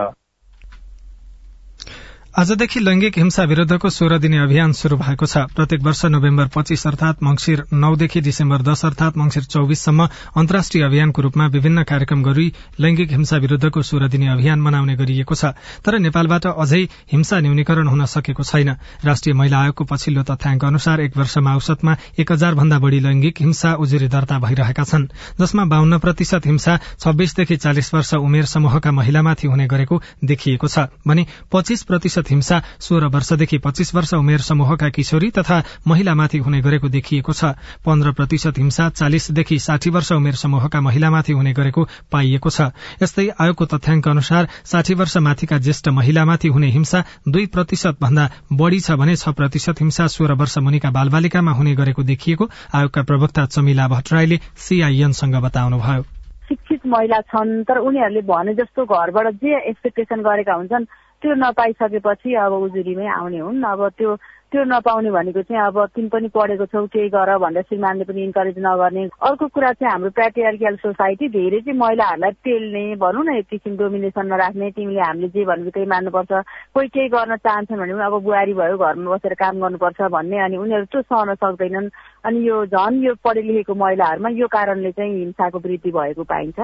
आजदेखि 2.32 2.80
लैंगिक 2.80 3.16
हिंसा 3.18 3.44
विरूद्धको 3.44 3.88
सोह्र 3.90 4.18
दिने 4.18 4.38
अभियान 4.40 4.72
शुरू 4.72 4.96
भएको 4.96 5.26
छ। 5.26 5.52
प्रत्येक 5.52 5.82
वर्ष 5.84 6.04
नोभेम्बर 6.06 6.46
पच्चीस 6.48 6.86
अर्थात 6.86 7.22
मंगिर 7.22 7.62
नौदेखि 7.76 8.20
डिसेम्बर 8.20 8.62
दश 8.64 8.84
अर्थात 8.84 9.16
मंगिर 9.16 9.42
चौविससम्म 9.44 10.06
अन्तर्राष्ट्रिय 10.40 10.84
अभियानको 10.84 11.22
रूपमा 11.22 11.46
विभिन्न 11.52 11.82
कार्यक्रम 11.84 12.22
गरी 12.24 12.46
लैंगिक 12.80 13.10
हिंसा 13.12 13.36
विरूद्धको 13.36 13.82
सोह्र 13.82 14.08
दिने 14.08 14.28
अभियान 14.32 14.60
मनाउने 14.60 14.96
गरिएको 14.96 15.34
छ। 15.34 15.52
तर 15.84 15.98
नेपालबाट 16.00 16.46
अझै 16.56 16.80
हिंसा 17.12 17.40
न्यूनीकरण 17.40 17.88
हुन 17.88 18.04
सकेको 18.06 18.42
छैन। 18.42 18.70
राष्ट्रिय 19.04 19.34
महिला 19.36 19.60
आयोगको 19.60 19.84
पछिल्लो 19.84 20.22
तथ्याङ्क 20.24 20.64
अनुसार 20.64 21.00
एक 21.04 21.16
वर्षमा 21.16 21.54
औसतमा 21.56 21.96
एक 22.16 22.32
हजार 22.32 22.54
भन्दा 22.54 22.78
बढ़ी 22.78 23.00
लैंगिक 23.00 23.44
हिंसा 23.44 23.74
उजुरी 23.76 24.08
दर्ता 24.08 24.38
भइरहेका 24.40 24.84
छन् 24.84 25.06
जसमा 25.36 25.64
बाहन्न 25.68 25.98
प्रतिशत 26.00 26.48
हिंसा 26.48 26.80
छब्बीसदेखि 26.96 27.56
चालिस 27.58 27.94
वर्ष 27.94 28.14
उमेर 28.16 28.44
समूहका 28.48 28.90
महिलामाथि 28.92 29.52
हुने 29.52 29.68
गरेको 29.68 30.00
देखिएको 30.24 30.66
छ। 30.66 30.88
भने 31.04 31.26
पच्चीस 31.52 31.82
प्रतिशत 31.84 32.20
प्रतिशत 32.22 32.30
हिंसा 32.30 32.62
सोह्र 32.78 33.06
वर्षदेखि 33.06 33.58
पच्चीस 33.58 33.94
वर्ष 33.94 34.14
उमेर 34.14 34.40
समूहका 34.40 34.88
किशोरी 34.88 35.30
तथा 35.30 35.62
महिलामाथि 35.86 36.38
हुने 36.38 36.60
गरेको 36.62 36.88
देखिएको 36.88 37.32
छ। 37.32 37.44
पन्ध्र 37.82 38.12
प्रतिशत 38.12 38.58
हिंसा 38.58 38.88
चालिसदेखि 38.90 39.58
साठी 39.58 39.90
वर्ष 39.90 40.12
उमेर 40.12 40.34
समूहका 40.34 40.80
महिलामाथि 40.80 41.32
हुने 41.32 41.52
गरेको 41.52 41.82
पाइएको 42.12 42.50
छ। 42.50 42.70
यस्तै 43.02 43.28
आयोगको 43.34 43.64
तथ्याङ्क 43.66 44.08
अनुसार 44.08 44.48
साठी 44.64 44.94
वर्ष 44.94 45.16
माथिका 45.18 45.58
ज्येष्ठ 45.58 45.88
महिलामाथि 45.90 46.48
हुने 46.48 46.70
हिंसा 46.70 47.04
दुई 47.28 47.46
प्रतिशत 47.46 47.98
भन्दा 48.00 48.30
बढ़ी 48.52 48.80
छ 48.80 48.90
भने 48.94 49.16
छ 49.16 49.34
प्रतिशत 49.34 49.80
हिंसा 49.80 50.06
सोह्र 50.06 50.38
वर्ष 50.38 50.58
मुनिका 50.58 50.90
बालबालिकामा 50.90 51.52
हुने 51.52 51.74
गरेको 51.74 52.02
देखिएको 52.02 52.50
आयोगका 52.74 53.02
प्रवक्ता 53.02 53.46
चमिला 53.46 53.88
भट्टराईले 53.88 54.38
सीआईएनसँग 54.56 55.36
बताउनुभयो। 55.42 56.02
शिक्षित 56.42 56.86
महिला 56.86 57.20
छन् 57.32 57.62
तर 57.64 57.78
उनीहरूले 57.80 58.20
भने 58.22 58.54
जस्तो 58.54 58.84
घरबाट 58.84 59.26
जे 59.40 59.56
एक्सपेक्टेसन 59.70 60.20
गरेका 60.20 60.54
हुन्छन् 60.54 60.84
त्यो 61.22 61.34
नपाइसकेपछि 61.38 62.34
अब 62.34 62.52
उजुरीमै 62.52 63.06
आउने 63.06 63.38
हुन्। 63.38 63.62
अब 63.62 63.88
त्यो 63.98 64.16
त्यो 64.52 64.62
नपाउने 64.68 65.10
भनेको 65.10 65.42
चाहिँ 65.48 65.64
अब 65.64 65.76
तिमी 65.96 66.08
पनि 66.12 66.28
पढेको 66.28 66.66
छौ 66.68 66.84
केही 66.92 67.08
गर 67.08 67.30
भनेर 67.40 67.62
श्रीमानले 67.62 68.04
पनि 68.04 68.22
इन्करेज 68.22 68.58
नगर्ने। 68.60 69.04
अर्को 69.28 69.46
कुरा 69.48 69.72
चाहिँ 69.72 69.92
हाम्रो 69.92 70.10
प्याट्रियार्कियल 70.12 70.76
सोसाइटी 70.76 71.28
धेरै 71.32 71.60
चाहिँ 71.64 71.78
महिलाहरूलाई 71.78 72.30
टेल्ने 72.44 72.84
भनौँ 73.00 73.24
न 73.24 73.36
एक 73.40 73.46
किसिम 73.48 73.76
डोमिनेसन 73.80 74.26
नराख्ने 74.28 74.70
तिमीले 74.76 75.00
हामीले 75.00 75.28
जे 75.32 75.44
भन्नु 75.48 75.70
त्यही 75.72 75.86
मान्नुपर्छ। 75.88 76.32
कोही 76.74 76.88
केही 76.92 77.08
गर्न 77.08 77.36
चाहन्छन् 77.40 77.80
भने 77.80 77.92
अब 78.04 78.14
बुहारी 78.28 78.54
भयो 78.60 78.76
घरमा 78.76 79.14
बसेर 79.16 79.34
काम 79.40 79.60
गर्नुपर्छ 79.62 80.00
भन्ने 80.12 80.38
अनि 80.44 80.56
उनीहरू 80.60 80.84
त्यो 80.84 81.00
सहन 81.00 81.34
सक्दैनन्। 81.40 81.88
अनि 82.28 82.38
यो 82.48 82.56
झन् 82.66 83.02
यो 83.08 83.14
पढे 83.24 83.42
लेखेको 83.48 83.74
महिलाहरूमा 83.74 84.28
यो 84.36 84.46
कारणले 84.52 84.92
चाहिँ 84.92 85.16
हिंसाको 85.16 85.58
वृद्धि 85.64 85.90
भएको 85.96 86.22
पाइन्छ। 86.28 86.60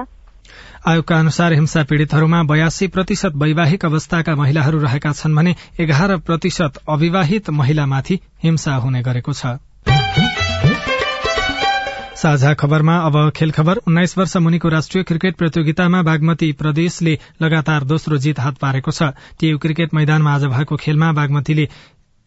आयोगका 0.87 1.19
अनुसार 1.19 1.53
हिंसा 1.53 1.83
पीड़ितहरूमा 1.83 2.43
बयासी 2.43 2.87
प्रतिशत 2.87 3.31
वैवाहिक 3.35 3.85
अवस्थाका 3.85 4.35
महिलाहरू 4.35 4.79
रहेका 4.79 5.11
छन् 5.11 5.35
भने 5.35 5.55
एघार 5.79 6.17
प्रतिशत 6.17 6.79
अविवाहित 6.89 7.49
महिलामाथि 7.49 8.19
हिंसा 8.43 8.75
हुने 8.75 9.01
गरेको 9.01 9.33
छ। 9.33 9.57
साझा 12.19 12.53
खबरमा 12.53 12.95
अब 12.97 13.15
खेल 13.35 13.51
खबर। 13.51 13.77
उन्नाइस 13.87 14.17
वर्ष 14.17 14.35
मुनिको 14.37 14.69
राष्ट्रिय 14.69 15.03
क्रिकेट 15.03 15.35
प्रतियोगितामा 15.35 16.01
बागमती 16.01 16.51
प्रदेशले 16.51 17.19
लगातार 17.41 17.83
दोस्रो 17.83 18.17
जीत 18.17 18.39
हात 18.39 18.57
पारेको 18.57 18.91
छ। 18.91 19.03
टीयू 19.39 19.57
क्रिकेट 19.57 19.93
मैदानमा 19.93 20.33
आज 20.35 20.45
भएको 20.45 20.75
खेलमा 20.75 21.11
बागमतीले 21.11 21.67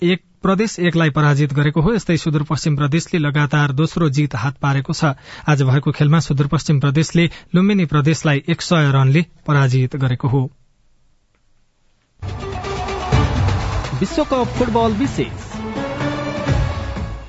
एक 0.03 0.23
प्रदेश 0.43 0.79
एकलाई 0.79 1.11
पराजित 1.11 1.53
गरेको 1.53 1.81
हो 1.81 1.95
यस्तै 1.95 2.17
सुदूरपश्चिम 2.17 2.77
प्रदेशले 2.77 3.19
लगातार 3.19 3.73
दोस्रो 3.73 4.09
जीत 4.09 4.35
हात 4.35 4.57
पारेको 4.57 4.93
छ। 4.93 5.13
आज 5.49 5.63
भएको 5.63 5.93
खेलमा 5.93 6.21
सुदूरपश्चिम 6.21 6.81
प्रदेशले 6.81 7.31
लुम्बिनी 7.55 7.85
प्रदेशलाई 7.85 8.43
एक 8.49 8.63
सय 8.63 8.91
रनले 8.91 9.25
पराजित 9.47 9.97
गरेको 9.97 10.29
हो। 10.29 10.43
विश्वकप 14.01 14.53
फुटबल 14.59 14.93
विशेष। 14.93 15.42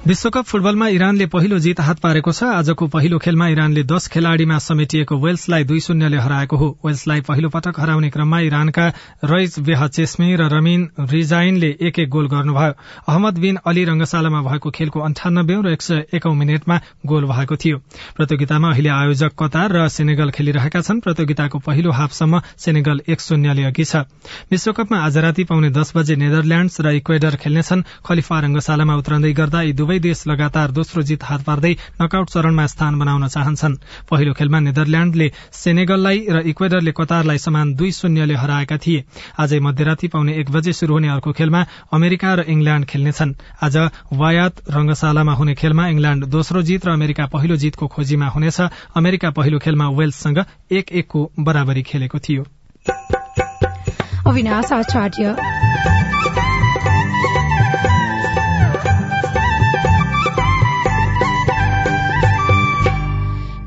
विश्वकप 0.07 0.43
फुटबलमा 0.43 0.87
इरानले 0.89 1.25
पहिलो 1.31 1.57
जीत 1.63 1.79
हात 1.79 1.99
पारेको 2.03 2.31
छ। 2.31 2.43
आजको 2.43 2.87
पहिलो 2.91 3.17
खेलमा 3.23 3.47
इरानले 3.47 3.83
दश 3.87 4.07
खेलाड़ीमा 4.11 4.57
समेटिएको 4.59 5.15
वेल्सलाई 5.15 5.63
दुई 5.63 5.79
शून्यले 5.79 6.17
हराएको 6.19 6.57
हो। 6.57 6.67
वेल्सलाई 6.83 7.21
पहिलो 7.23 7.49
पटक 7.49 7.79
हराउने 7.79 8.09
क्रममा 8.11 8.39
इरानका 8.43 8.87
रइज 9.23 9.55
बेह 9.63 9.87
चेस्मी 9.87 10.35
र 10.35 10.49
रमिन 10.51 11.07
रिजाइनले 11.07 11.69
एक 11.79 11.99
एक 11.99 12.09
गोल 12.09 12.27
गर्नुभयो। 12.27 12.73
अहमद 13.07 13.37
बिन 13.39 13.57
अली 13.63 13.83
रंगशालामा 13.85 14.41
भएको 14.43 14.71
खेलको 14.75 14.99
अन्ठानब्बे 14.99 15.55
र 15.63 15.71
एक 15.71 15.81
सय 15.81 16.03
एकौं 16.11 16.33
मिनटमा 16.35 16.79
गोल 17.07 17.23
भएको 17.31 17.55
थियो। 17.55 17.77
प्रतियोगितामा 18.19 18.71
अहिले 18.75 18.89
आयोजक 18.91 19.31
कतार 19.39 19.71
र 19.71 19.87
सेनेगल 19.87 20.35
खेलिरहेका 20.35 20.81
छन्। 20.83 20.99
प्रतियोगिताको 20.99 21.63
पहिलो 21.63 21.91
हाफसम्म 21.93 22.41
सेनेगल 22.59 23.01
एक 23.07 23.21
शून्यले 23.21 23.63
अघि 23.71 23.85
छ। 23.85 24.03
विश्वकपमा 24.51 24.99
आज 24.99 25.17
राति 25.23 25.43
पाउने 25.47 25.71
दस 25.71 25.95
बजे 25.95 26.19
नेदरल्याण्ड्स 26.19 26.81
र 26.81 26.91
इक्वेडर 26.99 27.39
खेल्नेछन्। 27.39 27.87
खलिफा 28.03 28.39
रंगशालामा 28.41 28.99
उत्रँदै 28.99 29.33
गर्दा 29.33 29.61
दुवै 29.93 30.01
देश 30.01 30.25
लगातार 30.27 30.71
दोस्रो 30.73 31.01
जीत 31.05 31.21
हात 31.23 31.41
पार्दै 31.45 31.73
नकआउट 32.01 32.27
चरणमा 32.33 32.65
स्थान 32.65 32.97
बनाउन 32.97 33.27
चाहन्छन्। 33.29 33.77
पहिलो 34.09 34.33
खेलमा 34.33 34.59
नेदरल्याण्डले 34.59 35.27
सेनेगललाई 35.53 36.17
र 36.29 36.37
इक्वेडरले 36.49 36.91
कतारलाई 36.97 37.37
समान 37.37 37.77
दुई 37.77 37.91
शून्यले 37.93 38.33
हराएका 38.33 38.77
थिए। 38.77 39.05
आजै 39.37 39.59
मध्यराती 39.59 40.07
पाउने 40.09 40.33
एक 40.33 40.49
बजे 40.49 40.73
शुरू 40.73 40.93
हुने 40.93 41.09
अर्को 41.13 41.31
खेलमा 41.37 41.61
अमेरिका 41.93 42.33
र 42.33 42.41
इंग्ल्याण्ड 42.49 42.85
खेल्नेछन्। 42.89 43.37
आज 43.61 43.77
वायात 44.11 44.53
रंगशालामा 44.73 45.33
हुने 45.33 45.53
खेलमा 45.53 45.87
इंग्ल्याण्ड 45.87 46.25
दोस्रो 46.25 46.61
जीत 46.61 46.85
र 46.85 46.89
अमेरिका 46.97 47.25
पहिलो 47.29 47.55
जीतको 47.55 47.85
खोजीमा 47.87 48.27
हुनेछ। 48.33 48.59
अमेरिका 48.97 49.29
पहिलो 49.29 49.59
खेलमा 49.59 49.89
वेल्ससँग 49.89 50.37
एक 50.71 50.91
एकको 50.91 51.31
बराबरी 51.37 51.83
खेलेको 51.83 52.17
थियो। 52.19 52.43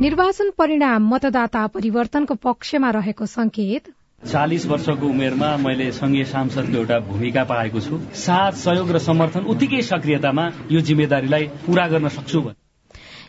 निर्वाचन 0.06 0.50
परिणाम 0.58 1.06
मतदाता 1.12 1.66
परिवर्तनको 1.66 2.34
पक्षमा 2.42 2.90
रहेको 2.90 3.26
संकेत 3.26 3.88
चालिस 4.22 4.66
वर्षको 4.66 5.06
उमेरमा 5.06 5.48
मैले 5.56 5.86
संघीय 5.92 6.24
सांसदको 6.24 6.76
एउटा 6.76 6.98
भूमिका 7.08 7.42
पाएको 7.44 7.80
छु। 7.80 7.98
साथ 8.14 8.52
सहयोग 8.60 8.92
र 8.96 8.98
समर्थन 9.02 9.48
उत्तिकै 9.50 9.80
सक्रियतामा 9.82 10.44
यो 10.70 10.80
जिम्मेदारीलाई 10.88 11.48
पूरा 11.64 11.86
गर्न 11.88 12.08
सक्छु 12.18 12.42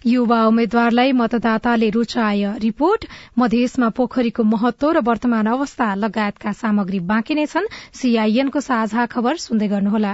युवा 0.06 0.40
उम्मेद्वारलाई 0.46 1.12
मतदाताले 1.18 1.90
रुचाय 1.90 2.46
रिपोर्ट। 2.62 3.06
मधेसमा 3.38 3.90
पोखरीको 3.98 4.44
महत्व 4.46 4.92
र 4.92 5.02
वर्तमान 5.10 5.50
अवस्था 5.58 5.88
लगायतका 6.04 6.52
सामग्री 6.62 7.00
बाँकी 7.10 7.34
नै 7.42 7.46
छन्। 7.48 7.72
सीआईएनको 7.98 8.60
साझा 8.62 9.06
खबर 9.16 9.42
सुन्दै 9.46 9.68
गर्नुहोला। 9.68 10.14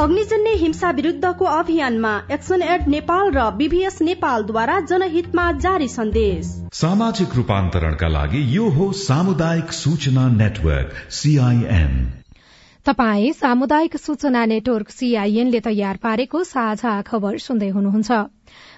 अग्निजन्य 0.00 0.50
हिंसा 0.56 0.90
विरुद्धको 0.90 1.44
अभियानमा 1.44 2.10
एक्सन 2.32 2.62
एड 2.64 2.86
नेपाल 2.88 3.30
र 3.32 3.42
बीभीएस 3.56 4.00
नेपालद्वारा 4.02 4.78
जनहितमा 4.82 5.44
जारी 5.64 5.88
सन्देश। 5.88 6.46
सामाजिक 6.72 7.34
रूपान्तरणका 7.36 8.08
लागि 8.08 8.40
यो 8.56 8.68
हो 8.70 8.90
सामुदायिक 9.00 9.72
सूचना 9.72 10.26
नेटवर्क 10.36 10.96
सीआईएन 11.12 11.92
तपाई 12.86 13.32
सामुदायिक 13.34 13.96
सूचना 13.96 14.44
नेटवर्क 14.46 14.90
सीआईएनले 14.90 15.60
तयार 15.60 15.96
पारेको 16.02 16.44
साझा 16.46 17.00
खबर 17.02 17.38
सुन्दै 17.38 17.68
हुनुहुन्छ। 17.68 18.10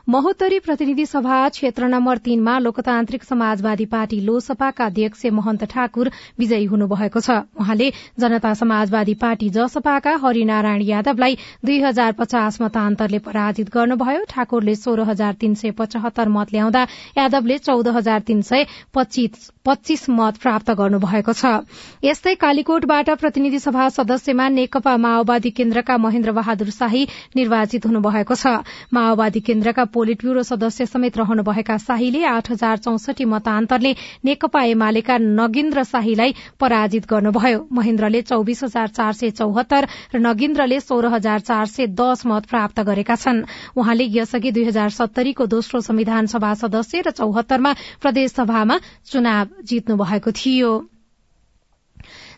महोत्तरी 0.09 0.59
प्रतिनिधि 0.59 1.05
सभा 1.07 1.49
क्षेत्र 1.49 1.87
नम्बर 1.89 2.19
तीनमा 2.19 2.59
लोकतान्त्रिक 2.59 3.25
समाजवादी 3.25 3.85
पार्टी 3.87 4.21
लोसपाका 4.21 4.85
अध्यक्ष 4.85 5.27
महन्त 5.33 5.65
ठाकुर 5.65 6.11
विजयी 6.39 6.65
हुनुभएको 6.67 7.21
छ। 7.21 7.31
उहाँले 7.55 7.91
जनता 8.19 8.53
समाजवादी 8.55 9.15
पार्टी 9.17 9.49
जसपाका 9.51 10.17
हरिनारायण 10.23 10.83
यादवलाई 10.83 11.37
दुई 11.65 11.79
हजार 11.83 12.13
पचास 12.19 12.61
मतान्तरले 12.63 13.19
पराजित 13.21 13.71
गर्नुभयो। 13.71 14.25
ठाकुरले 14.29 14.75
सोह्र 14.77 15.03
हजार 15.09 15.33
तीन 15.41 15.55
सय 15.55 15.71
पचहत्तर 15.79 16.29
मत 16.29 16.53
ल्याउँदा 16.53 16.83
यादवले 17.19 17.59
चौध 17.61 17.89
हजार 17.97 18.21
तीन 18.27 18.43
सय 18.43 18.67
पच्चीस 18.95 20.07
मत 20.11 20.43
प्राप्त 20.43 20.71
गर्नुभएको 20.75 21.33
छ। 21.33 21.63
यस्तै 22.03 22.35
कालीकोटबाट 22.35 23.11
प्रतिनिधि 23.23 23.59
सभा 23.61 23.89
सदस्यमा 23.95 24.49
नेकपा 24.51 24.97
माओवादी 24.99 25.51
केन्द्रका 25.53 25.97
महेन्द्र 25.99 26.33
बहादुर 26.33 26.71
शाही 26.73 27.07
निर्वाचित 27.37 27.87
हुनुभएको 27.87 28.35
छ। 28.35 28.67
माओवादी 28.93 29.41
केन्द्रका 29.63 29.85
पोलिट 29.95 30.19
ब्यूरो 30.21 30.43
सदस्य 30.43 30.87
समेत 30.87 31.17
रहनुभएका 31.17 31.77
शाहीले 31.79 32.23
आठ 32.27 32.51
हजार 32.51 32.77
चौसठी 32.83 33.25
मतान्तरले 33.31 33.93
नेकपा 34.27 34.63
एमालेका 34.67 35.19
नगिन्द्र 35.39 35.83
शाहीलाई 35.87 36.35
पराजित 36.59 37.07
गर्नुभयो। 37.07 37.61
महेन्द्रले 37.71 38.23
चौविस 38.27 38.63
हजार 38.65 38.89
चार 38.91 39.13
सय 39.15 39.31
चौहत्तर 39.39 39.87
र 40.15 40.19
नगिन्द्रले 40.19 40.81
सोह्र 40.83 41.15
हजार 41.15 41.41
चार 41.47 41.67
सय 41.71 41.87
दश 41.95 42.27
मत 42.27 42.51
प्राप्त 42.51 42.81
गरेका 42.83 43.15
छन्। 43.15 43.47
उहाँले 43.79 44.05
यसअघि 44.19 44.51
दुई 44.51 44.65
हजार 44.67 44.91
सत्तरीको 44.99 45.47
दोस्रो 45.47 45.81
संविधान 45.81 46.27
सभा 46.27 46.55
सदस्य 46.59 47.07
र 47.07 47.11
चौहत्तरमा 47.23 47.73
प्रदेश 48.03 48.31
सभामा 48.33 48.81
चुनाव 49.07 49.63
जित्नु 49.63 49.97
भएको 49.97 50.31
थियो। 50.35 50.73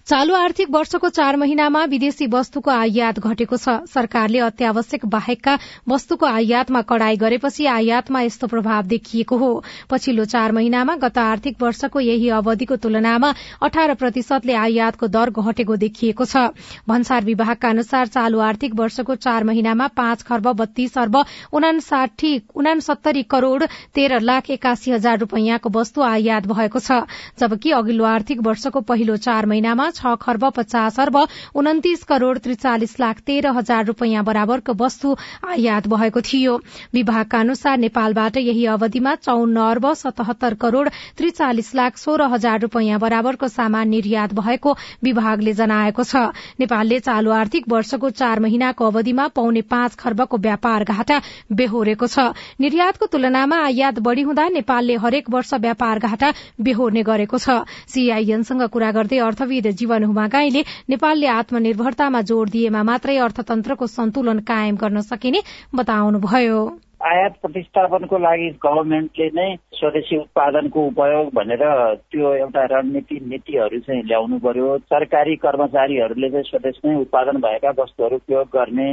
चालू 0.07 0.35
आर्थिक 0.35 0.71
वर्षको 0.71 1.09
चार 1.09 1.37
महिनामा 1.37 1.83
विदेशी 1.89 2.27
वस्तुको 2.29 2.71
आयात 2.71 3.19
घटेको 3.21 3.57
छ। 3.57 3.89
सरकारले 3.89 4.39
अत्यावश्यक 4.47 5.05
बाहेकका 5.09 5.53
वस्तुको 5.89 6.27
आयातमा 6.29 6.81
कड़ाई 6.83 7.17
गरेपछि 7.17 7.67
आयातमा 7.67 8.21
यस्तो 8.21 8.47
प्रभाव 8.47 8.83
देखिएको 8.87 9.37
हो। 9.37 9.49
पछिल्लो 9.91 10.25
चार 10.27 10.53
महिनामा 10.53 10.97
गत 11.01 11.19
आर्थिक 11.19 11.57
वर्षको 11.63 12.01
यही 12.01 12.29
अवधिको 12.31 12.77
तुलनामा 12.77 13.31
अठार 13.63 13.95
प्रतिशतले 13.95 14.55
आयातको 14.55 15.09
दर 15.09 15.31
घटेको 15.33 15.77
देखिएको 15.79 16.25
छ। 16.27 16.53
भन्सार 16.85 17.25
विभागका 17.25 17.69
अनुसार 17.71 18.07
चालू 18.09 18.45
आर्थिक 18.49 18.77
वर्षको 18.77 19.17
चार 19.19 19.45
महिनामा 19.45 19.89
पाँच 19.97 20.23
खर्ब 20.25 20.53
बत्तीस 20.53 20.99
अर्ब 20.99 21.17
उनासत्तरी 21.55 23.23
करोड़ 23.31 23.63
तेह्र 23.95 24.21
लाख 24.23 24.51
एकासी 24.51 24.91
हजार 24.91 25.19
रूपियाँको 25.19 25.75
वस्तु 25.81 26.03
आयात 26.05 26.53
भएको 26.53 26.79
छ। 26.83 27.01
जबकि 27.41 27.71
अघिल्लो 27.73 28.05
आर्थिक 28.13 28.47
वर्षको 28.47 28.81
पहिलो 28.85 29.17
चार 29.23 29.47
महिनामा 29.47 29.91
छ 29.95 30.15
खर्ब 30.21 30.45
पचास 30.53 31.01
अर्ब 31.01 31.17
उन्तिस 31.55 32.03
करोड़ 32.05 32.37
त्रिचालिस 32.41 32.99
लाख 33.01 33.21
तेह्र 33.23 33.53
हजार 33.55 33.85
रूपियाँ 33.87 34.25
बराबरको 34.25 34.73
वस्तु 34.77 35.17
आयात 35.49 35.87
भएको 35.89 36.21
थियो। 36.23 36.57
विभागका 36.95 37.41
अनुसार 37.41 37.79
नेपालबाट 37.79 38.37
यही 38.39 38.65
अवधिमा 38.69 39.15
चौन्न 39.17 39.57
अर्ब 39.65 39.93
सतहत्तर 39.95 40.55
करोड़ 40.61 40.89
त्रिचालिस 41.19 41.75
लाख 41.75 41.97
सोह्र 41.99 42.29
हजार 42.31 42.61
रूपियाँ 42.61 42.99
बराबरको 43.01 43.49
सामान 43.51 43.89
निर्यात 43.89 44.35
भएको 44.35 44.77
विभागले 45.05 45.53
जनाएको 45.55 46.03
छ। 46.05 46.17
नेपालले 46.61 46.99
चालू 47.01 47.31
आर्थिक 47.33 47.69
वर्षको 47.69 48.11
चार 48.13 48.41
महिनाको 48.41 48.87
अवधिमा 48.87 49.27
पौने 49.35 49.63
पाँच 49.67 49.95
खर्बको 49.97 50.37
व्यापार 50.39 50.85
घाटा 50.87 51.21
बेहोरेको 51.53 52.07
छ। 52.07 52.19
निर्यातको 52.61 53.07
तुलनामा 53.09 53.59
आयात 53.65 53.99
बढ़ी 54.01 54.23
हुँदा 54.25 54.49
नेपालले 54.51 54.97
हरेक 54.99 55.31
वर्ष 55.31 55.55
व्यापार 55.61 55.99
घाटा 56.01 56.33
बेहोर्ने 56.61 57.03
गरेको 57.05 57.39
छ। 57.39 57.63
सीआईएनसँग 57.89 58.63
कुरा 58.69 58.91
गर्दै 58.93 59.19
अर्थविद 59.21 59.67
जीवन 59.85 60.05
हुमागाईले 60.05 60.65
नेपालले 60.91 61.27
आत्मनिर्भरतामा 61.35 62.21
जोड़ 62.33 62.49
दिएमा 62.51 62.83
मात्रै 62.91 63.17
अर्थतन्त्रको 63.25 63.87
सन्तुलन 63.95 64.39
कायम 64.49 64.77
गर्न 64.77 65.01
सकिने 65.11 65.45
बताउनुभयो। 65.75 66.59
आयात 67.05 67.35
प्रतिस्थापनको 67.43 68.19
लागि 68.19 68.49
गभर्मेन्टले 68.65 69.27
नै 69.37 69.47
स्वदेशी 69.77 70.17
उत्पादनको 70.17 70.85
उपयोग 70.87 71.27
भनेर 71.35 71.65
त्यो 72.11 72.33
एउटा 72.35 72.63
रणनीति 72.73 73.19
नीतिहरू 73.31 73.79
चाहिँ 73.79 74.03
ल्याउनु 74.03 74.39
पर्यो। 74.45 74.69
सरकारी 74.89 75.35
कर्मचारीहरूले 75.45 76.31
चाहिँ 76.31 76.49
स्वदेशमै 76.49 76.95
उत्पादन 77.01 77.41
भएका 77.45 77.71
वस्तुहरू 77.81 78.19
प्रयोग 78.27 78.49
गर्ने 78.57 78.89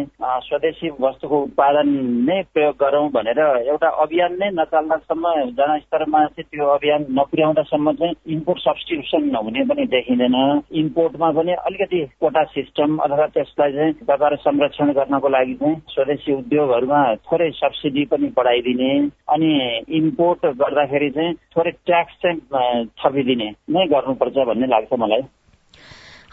स्वदेशी 0.48 0.90
वस्तुको 1.00 1.40
उत्पादन 1.44 1.94
नै 2.28 2.42
प्रयोग 2.54 2.76
गरौँ 2.84 3.08
भनेर 3.16 3.40
एउटा 3.40 3.90
अभियान 4.04 4.36
नै 4.42 4.50
नचाल्दासम्म 4.60 5.34
जनस्तरमा 5.62 6.26
चाहिँ 6.26 6.50
त्यो 6.52 6.68
अभियान 6.76 7.06
नपुर्याउँदासम्म 7.20 7.94
चाहिँ 8.02 8.16
इम्पोर्ट 8.36 8.60
सब्सटिट्युसन 8.60 9.36
हुने 9.38 9.64
पनि 9.72 9.86
देखिँदैन। 9.96 10.38
इम्पोर्टमा 10.84 11.32
पनि 11.40 11.54
अलिकति 11.64 12.04
कोटा 12.20 12.44
सिस्टम 12.58 12.98
अथवा 13.08 13.28
त्यसलाई 13.40 13.72
चाहिँ 13.72 13.96
व्यापार 14.04 14.36
संरक्षण 14.44 14.92
गर्नको 15.00 15.30
लागि 15.38 15.56
चाहिँ 15.64 15.82
स्वदेशी 15.96 16.34
उद्योगहरूमा 16.34 17.02
थोरै 17.32 17.50
सब्सिडी 17.56 18.00
पनि 18.06 18.28
बढाइदिने 18.38 18.92
अनि 19.30 19.52
इम्पोर्ट 19.90 20.46
गर्दाखेरि 20.46 21.10
चाहिँ 21.10 21.34
थोरै 21.34 21.72
ट्याक्स 21.72 22.14
चाहिँ 22.24 22.86
थपिदिने 23.00 23.50
नै 23.70 23.86
गर्नुपर्छ 23.88 24.48
भन्ने 24.48 24.68
लाग्छ 24.68 24.94
मलाई। 25.00 25.22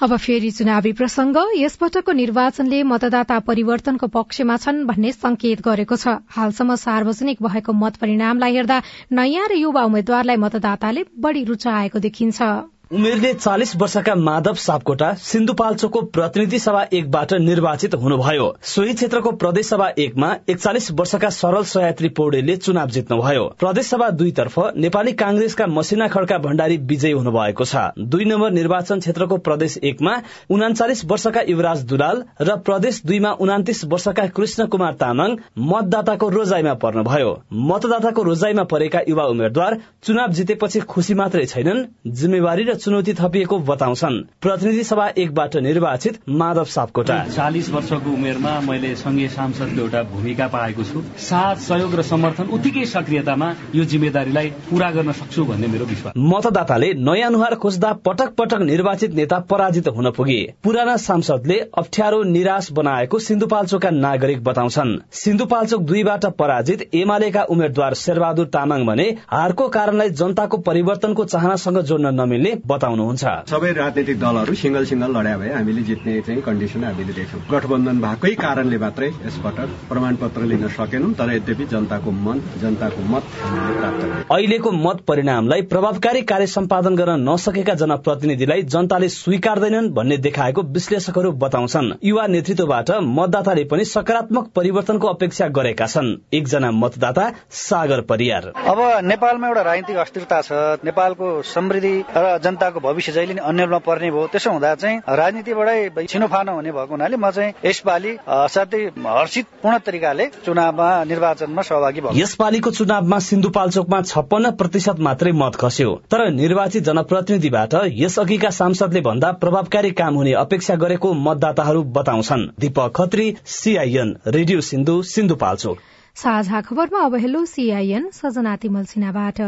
अब 0.03 0.17
फेरि 0.17 0.51
चुनावी 0.51 0.93
प्रसंग 0.93 1.37
यसपटकको 1.59 2.13
निर्वाचनले 2.13 2.83
मतदाता 2.83 3.39
परिवर्तनको 3.41 4.07
पक्षमा 4.07 4.57
छन् 4.57 4.85
भन्ने 4.87 5.13
संकेत 5.13 5.61
गरेको 5.61 5.97
छ। 5.97 6.15
हालसम्म 6.31 6.75
सार्वजनिक 6.75 7.43
भएको 7.43 7.73
मत 7.73 7.97
परिणामलाई 7.97 8.55
हेर्दा 8.55 8.79
नयाँ 9.13 9.49
र 9.49 9.59
युवा 9.59 9.83
उम्मेद्वारलाई 9.85 10.37
मतदाताले 10.37 11.05
बढ़ी 11.19 11.45
रूचाएको 11.45 11.99
देखिन्छ। 11.99 12.43
उमेरले 12.91 13.33
चालिस 13.35 13.75
वर्षका 13.77 14.15
माधव 14.17 14.55
सापकोटा 14.57 15.13
सिन्धुपाल्चोकको 15.23 16.01
प्रतिनिधि 16.09 16.59
सभा 16.59 16.83
एकबाट 16.93 17.33
निर्वाचित 17.39 17.95
हुनुभयो। 17.95 18.47
सोही 18.65 18.95
क्षेत्रको 18.95 19.31
प्रदेश 19.33 19.67
सभा 19.67 19.89
एकमा 19.99 20.33
एकचालिस 20.49 20.91
वर्षका 20.91 21.29
सरल 21.31 21.63
सयात्री 21.65 22.09
पौडेलले 22.09 22.57
चुनाव 22.57 22.89
जित्नुभयो। 22.89 23.45
प्रदेश 23.61 23.87
सभा 23.87 24.09
दुईतर्फ 24.11 24.59
नेपाली 24.77 25.13
कांग्रेसका 25.15 25.67
मसिना 25.67 26.09
खड्का 26.09 26.39
भण्डारी 26.39 26.77
विजयी 26.79 27.13
हुनुभएको 27.13 27.65
छ। 27.65 27.77
दुई 28.01 28.25
नम्बर 28.25 28.51
निर्वाचन 28.51 29.01
क्षेत्रको 29.01 29.37
प्रदेश 29.39 29.77
एकमा 29.85 30.17
उनाचालिस 30.51 31.05
वर्षका 31.05 31.41
युवराज 31.49 31.85
दुलाल 31.85 32.25
र 32.41 32.57
प्रदेश 32.65 33.03
दुईमा 33.05 33.33
उनातिस 33.39 33.85
वर्षका 33.85 34.27
कृष्ण 34.33 34.67
कुमार 34.67 34.95
तामाङ 34.95 35.37
मतदाताको 35.67 36.29
रोजाइमा 36.31 36.75
पर्नुभयो। 36.81 37.37
मतदाताको 37.69 38.23
रोजाइमा 38.23 38.65
परेका 38.65 39.05
युवा 39.09 39.27
उम्मेद्वार 39.27 39.79
चुनाव 40.03 40.33
जितेपछि 40.33 40.81
खुशी 40.89 41.15
मात्रै 41.15 41.47
छैनन्। 41.47 41.85
जिम्मेवारी 42.09 42.77
चुनौती 42.79 43.13
थपिएको 43.15 43.59
बताउँछन्। 43.69 44.17
प्रतिनिधि 44.43 44.85
सभा 44.85 45.07
एकबाट 45.19 45.57
निर्वाचित 45.59 46.19
माधव 46.31 46.65
सापकोटा। 46.67 47.19
चालिस 47.29 47.71
वर्षको 47.71 48.11
उमेरमा 48.11 48.59
मैले 48.61 48.95
संघीय 48.97 49.29
सांसदको 49.29 49.81
एउटा 49.81 50.03
भूमिका 50.09 50.47
पाएको 50.49 50.85
छु। 50.85 51.03
साथ 51.21 51.57
सहयोग 51.59 51.95
र 51.95 52.03
समर्थन 52.05 52.49
उत्तिकै 52.49 52.85
सक्रियतामा 52.87 53.49
यो 53.75 53.85
जिम्मेदारीलाई 53.87 54.51
पूरा 54.71 54.91
गर्न 54.91 55.13
सक्छु 55.13 55.45
भन्ने 55.45 55.67
मेरो 55.67 55.85
विश्वास। 55.87 56.13
मतदाताले 56.19 56.93
नयाँ 57.01 57.31
नुहार 57.31 57.55
खोज्दा 57.57 57.93
पटक 58.05 58.35
पटक 58.39 58.61
निर्वाचित 58.63 59.15
नेता 59.15 59.39
पराजित 59.51 59.89
हुन 59.89 60.11
पुगे। 60.11 60.39
पुराना 60.65 60.97
सांसदले 60.99 61.59
अप्ठ्यारो 61.79 62.23
निराश 62.25 62.71
बनाएको 62.73 63.19
सिन्धुपाल्चोकका 63.19 63.91
नागरिक 63.91 64.43
बताउँछन्। 64.45 64.97
सिन्धुपाल्चोक 65.15 65.83
दुईबाट 65.83 66.27
पराजित 66.39 66.89
एमालेका 66.95 67.43
उम्मेद्वार 67.45 67.95
शेरबहादुर 67.97 68.47
तामाङ 68.49 68.85
भने 68.87 69.07
हारको 69.29 69.69
कारणलाई 69.69 70.11
जनताको 70.13 70.57
परिवर्तनको 70.61 71.25
चाहनासँग 71.27 71.79
जोड्न 71.83 72.15
नमिल्ने 72.15 72.55
बताउनुहुन्छ। 72.69 73.25
सबै 73.51 73.71
राजनैतिक 73.73 74.19
दलहरू 74.21 74.55
सिंगल 74.55 74.85
सिंगल 74.85 75.11
लड्या 75.17 75.37
भए 75.39 75.51
हामीले 75.53 75.83
जित्ने 75.83 76.21
चाहिँ 76.21 76.43
कन्डिसन 76.43 76.85
हामीले 76.85 77.13
देख्यौँ। 77.13 77.43
गठबन्धन 77.51 78.01
भएकै 78.01 78.35
कारणले 78.43 78.79
मात्रै 78.79 79.09
यसपटक 79.27 79.69
प्रमाण 79.89 80.17
पत्र 80.23 80.43
लिन 80.51 80.69
सकेनौं 80.77 81.13
तर 81.19 81.33
यद्यपि 81.33 81.65
जनताको 81.73 82.11
मन 82.27 82.41
जनताको 82.63 83.03
मत 83.13 83.23
हामीले 83.43 83.73
प्राप्त 83.81 84.33
अहिलेको 84.33 84.71
मत 84.79 84.99
परिणामलाई 85.09 85.63
प्रभावकारी 85.73 86.23
कार्य 86.25 86.47
सम्पादन 86.49 86.97
गर्न 86.97 87.29
नसकेका 87.29 87.75
जनप्रतिनिधिलाई 87.83 88.63
जनताले 88.75 89.09
स्वीकार्दैनन् 89.11 89.93
भन्ने 89.95 90.17
देखाएको 90.19 90.63
विश्लेषकहरू 90.75 91.33
बताउँछन्। 91.39 91.93
युवा 92.03 92.27
नेतृत्वबाट 92.27 92.91
मतदाताले 93.11 93.65
पनि 93.65 93.85
सकारात्मक 93.87 94.51
परिवर्तनको 94.57 95.07
अपेक्षा 95.09 95.47
गरेका 95.59 95.87
छन्। 95.87 96.09
एकजना 96.33 96.71
मतदाता 96.75 97.25
सागर 97.61 98.01
परियार। 98.11 98.53
अब 98.67 98.79
नेपालमा 99.05 99.49
एउटा 99.49 99.63
राजनीतिक 99.63 99.97
अस्थिरता 99.99 100.41
छ 100.41 100.53
नेपालको 100.85 101.27
समृद्धि 101.45 101.95
र 102.17 102.39
जनताको 102.59 102.81
भविष्य 102.81 103.13
जहिले 103.13 103.35
नै 103.35 103.43
अन्यलमा 103.47 103.79
पर्ने 103.87 104.11
भयो 104.11 104.27
त्यसो 104.35 104.51
हुँदा 104.51 104.75
चाहिँ 104.75 104.99
राजनीतिबाटै 105.07 106.07
छिनोफानो 106.11 106.53
हुने 106.55 106.71
भएको 106.75 106.91
हुनाले 106.91 107.17
म 107.17 107.31
चाहिँ 107.31 107.53
यसपालि 107.65 108.11
असाध्यै 108.27 108.83
हर्षित 108.99 109.47
पूर्ण 109.63 109.79
तरिकाले 109.87 110.25
चुनावमा 110.45 110.89
निर्वाचनमा 111.07 111.63
सहभागी 111.63 112.01
भयो 112.01 112.19
यसपालिको 112.19 112.71
चुनावमा 112.79 113.19
सिन्धुपाल्चोकमा 113.29 114.01
छप्पन्न 114.11 114.51
प्रतिशत 114.59 114.99
मात्रै 114.99 115.33
मत 115.33 115.55
खस्यो। 115.55 115.91
तर 116.11 116.21
निर्वाचित 116.35 116.83
जनप्रतिनिधिबाट 116.83 117.75
यसअघिका 117.95 118.51
सांसदले 118.51 119.01
भन्दा 119.07 119.33
प्रभावकारी 119.39 119.91
काम 119.95 120.15
हुने 120.17 120.33
अपेक्षा 120.43 120.75
गरेको 120.83 121.13
मतदाताहरू 121.27 121.83
बताउँछन्। 121.95 122.49
दीपक 122.59 122.93
खत्री 122.97 123.27
सीआईएन 123.47 124.15
रेडियो 124.27 124.61
सिन्धु 124.61 125.01
सिन्धुपाल्चोक 125.15 125.79
साझा 126.17 126.61
खबरमा 126.67 127.01
अब 127.07 127.15
हेलो 127.17 127.45
सीआईएन 127.47 128.11
सजना 128.13 128.57
तिमल 128.63 128.85
सिन्हाबाट। 128.85 129.41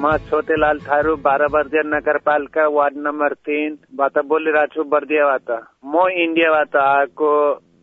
म 0.00 0.16
छोतेलाल 0.28 0.78
थारू 0.80 1.14
बाह्र 1.24 1.46
बर्दिया 1.54 1.82
नगरपालिका 1.86 2.66
वार्ड 2.76 2.94
नम्बर 3.06 3.32
तिनबाट 3.46 4.14
बोलिरहेको 4.28 4.74
छु 4.74 4.84
बर्दियाबाट 4.92 5.50
म 5.84 6.06
इन्डियाबाट 6.24 6.76
आएको 6.82 7.32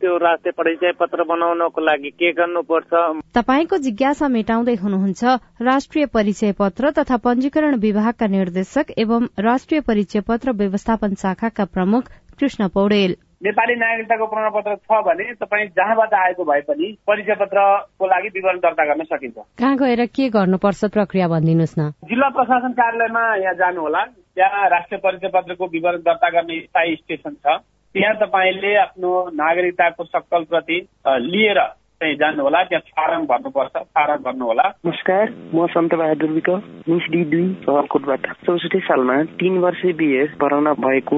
त्यो 0.01 0.15
राष्ट्रिय 0.23 0.53
परिचय 0.57 0.91
पत्र 0.99 1.23
बनाउनको 1.29 1.81
लागि 1.81 2.09
के 2.17 2.31
गर्नुपर्छ? 2.39 2.91
तपाईँको 3.37 3.77
जिज्ञासा 3.85 4.27
मेटाउँदै 4.37 4.75
हुनुहुन्छ 4.81 5.37
राष्ट्रिय 5.69 6.05
परिचय 6.17 6.51
पत्र 6.59 6.91
तथा 6.97 7.17
पञ्जीकरण 7.27 7.79
विभागका 7.85 8.27
निर्देशक 8.37 8.97
एवं 8.97 9.29
राष्ट्रिय 9.49 9.81
परिचय 9.87 10.21
पत्र 10.27 10.57
व्यवस्थापन 10.57 11.15
शाखाका 11.23 11.65
प्रमुख 11.77 12.11
कृष्ण 12.39 12.67
पौडेल। 12.73 13.15
नेपाली 13.43 13.75
नागरिकताको 13.75 14.25
प्रमाणपत्र 14.25 14.75
छ 14.75 15.01
भने 15.05 15.23
तपाईँ 15.33 15.67
जहाँबाट 15.77 16.13
आएको 16.13 16.43
भए 16.43 16.61
पनि 16.61 16.87
परिचय 17.07 17.35
पत्रको 17.35 18.05
लागि 18.07 18.27
विवरण 18.27 18.57
दर्ता 18.57 18.85
गर्न 18.85 19.03
सकिन्छ। 19.03 19.37
कहाँ 19.59 19.75
गएर 19.77 20.05
के 20.05 20.29
गर्नुपर्छ 20.29 20.85
प्रक्रिया 20.85 21.27
भनिदिनुहोस् 21.27 21.79
न। 21.79 21.89
जिल्ला 22.09 22.29
प्रशासन 22.29 22.71
कार्यालयमा 22.73 23.23
यहाँ 23.35 23.53
जानुहोला। 23.53 24.03
त्यहाँ 24.35 24.69
राष्ट्रिय 24.69 24.99
परिचय 25.03 25.27
पत्रको 25.27 25.65
विवरण 25.67 25.97
दर्ता 26.01 26.29
गर्ने 26.29 26.59
स्थायी 26.61 26.95
स्टेसन 26.95 27.33
छ। 27.45 27.61
त्यहाँ 27.95 28.15
तपाईँले 28.15 28.75
आफ्नो 28.75 29.11
नागरिकताको 29.33 30.03
सक्कल 30.03 30.43
प्रति 30.43 30.77
लिएर 31.07 31.59
चाहिँ 31.97 32.15
जानुहोला 32.15 32.61
त्यहाँ 32.63 32.81
फारम 32.93 33.23
भर्नुपर्छ 33.25 33.77
फारम 33.89 34.21
भर्नुहोला। 34.23 34.63
नमस्कार 34.85 35.29
म 35.49 35.65
सन्त 35.65 35.93
बहादुर 35.97 36.29
विक 36.29 36.49
मिस 36.89 37.05
डी 37.09 37.23
दुई 37.25 37.45
सहरकोटबाट 37.65 38.27
चौसठी 38.45 38.79
सालमा 38.85 39.15
तीन 39.41 39.57
वर्ष 39.57 39.81
बिए 39.97 40.23
भराउन 40.37 40.67
भएको 40.77 41.17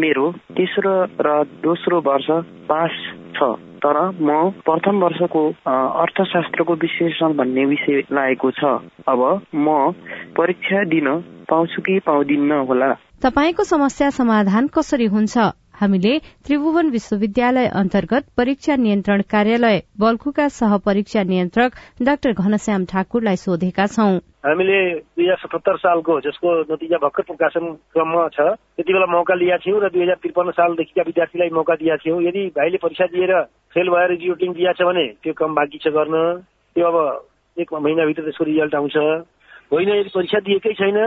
मेरो 0.00 0.24
तेस्रो 0.56 0.94
र 1.20 1.34
दोस्रो 1.60 2.00
वर्ष 2.00 2.28
पास 2.64 2.96
छ। 3.36 3.52
तर 3.84 3.98
म 4.16 4.48
प्रथम 4.64 5.02
वर्षको 5.04 5.42
अर्थशास्त्रको 5.68 6.74
विश्लेषण 6.80 7.36
भन्ने 7.36 7.64
विषय 7.66 8.00
लागेको 8.08 8.50
छ। 8.50 8.64
अब 9.04 9.20
म 9.54 9.92
परीक्षा 10.32 10.84
दिन 10.88 11.08
पाउँछु 11.50 11.82
कि 11.82 11.98
पाउँदिन्न 12.00 12.64
होला? 12.64 12.90
तपाईँको 13.20 13.64
समस्या 13.64 14.08
समाधान 14.10 14.72
कसरी 14.72 15.06
हुन्छ? 15.12 15.36
हामीले 15.80 16.18
त्रिभुवन 16.46 16.90
विश्वविद्यालय 16.90 17.66
अन्तर्गत 17.74 18.24
परीक्षा 18.36 18.74
नियन्त्रण 18.76 19.22
कार्यालय 19.30 19.80
बल्खुका 20.00 20.46
सह 20.48 20.76
परीक्षा 20.84 21.22
नियन्त्रक 21.30 21.72
डाक्टर 22.02 22.32
घनश्याम 22.34 22.84
ठाकुरलाई 22.92 23.36
सोधेका 23.36 23.86
छौं। 23.86 24.12
हामीले 24.46 24.78
दुई 24.94 25.24
हजार 25.24 25.36
सतहत्तर 25.42 25.76
सालको 25.76 26.20
जसको 26.20 26.48
नतिजा 26.70 26.98
भर्खर 27.04 27.22
प्रकाशन 27.28 27.64
क्रममा 27.92 28.26
छ 28.28 28.46
त्यति 28.54 28.92
बेला 28.92 29.06
मौका 29.12 29.34
लिएका 29.34 29.58
थियौँ 29.64 29.80
र 29.82 29.88
दुई 29.90 30.02
हजार 30.02 30.18
त्रिपन्न 30.22 30.50
सालदेखिका 30.58 31.02
विद्यार्थीलाई 31.10 31.50
मौका 31.58 31.74
दिएका 31.82 31.96
थियौँ। 32.04 32.22
यदि 32.22 32.42
भाइले 32.58 32.78
परीक्षा 32.84 33.06
दिएर 33.14 33.32
फेल 33.74 33.88
भएर 33.90 34.08
रिजियोटिङ 34.10 34.52
दिएको 34.54 34.78
छ 34.78 34.86
भने 34.86 35.06
त्यो 35.22 35.32
कम 35.40 35.54
बाँकी 35.58 35.78
छ 35.82 35.90
गर्न। 35.96 36.14
त्यो 36.76 36.86
अब 36.86 36.96
एक 37.56 37.72
महिनाभित्र 37.74 38.22
त्यसको 38.22 38.44
रिजल्ट 38.44 38.74
आउँछ। 38.74 38.96
होइन 39.72 39.88
यदि 39.90 40.10
परीक्षा 40.14 40.38
दिएकै 40.46 40.72
छैन 40.78 40.98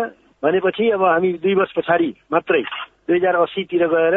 भनेपछि 0.44 0.90
अब 0.98 1.04
हामी 1.06 1.32
दुई 1.46 1.56
वर्ष 1.56 1.72
पछाडि 1.78 2.10
मात्रै 2.34 2.62
दुई 3.08 3.18
हजार 3.18 3.36
अस्सीतिर 3.42 3.88
गएर 3.96 4.16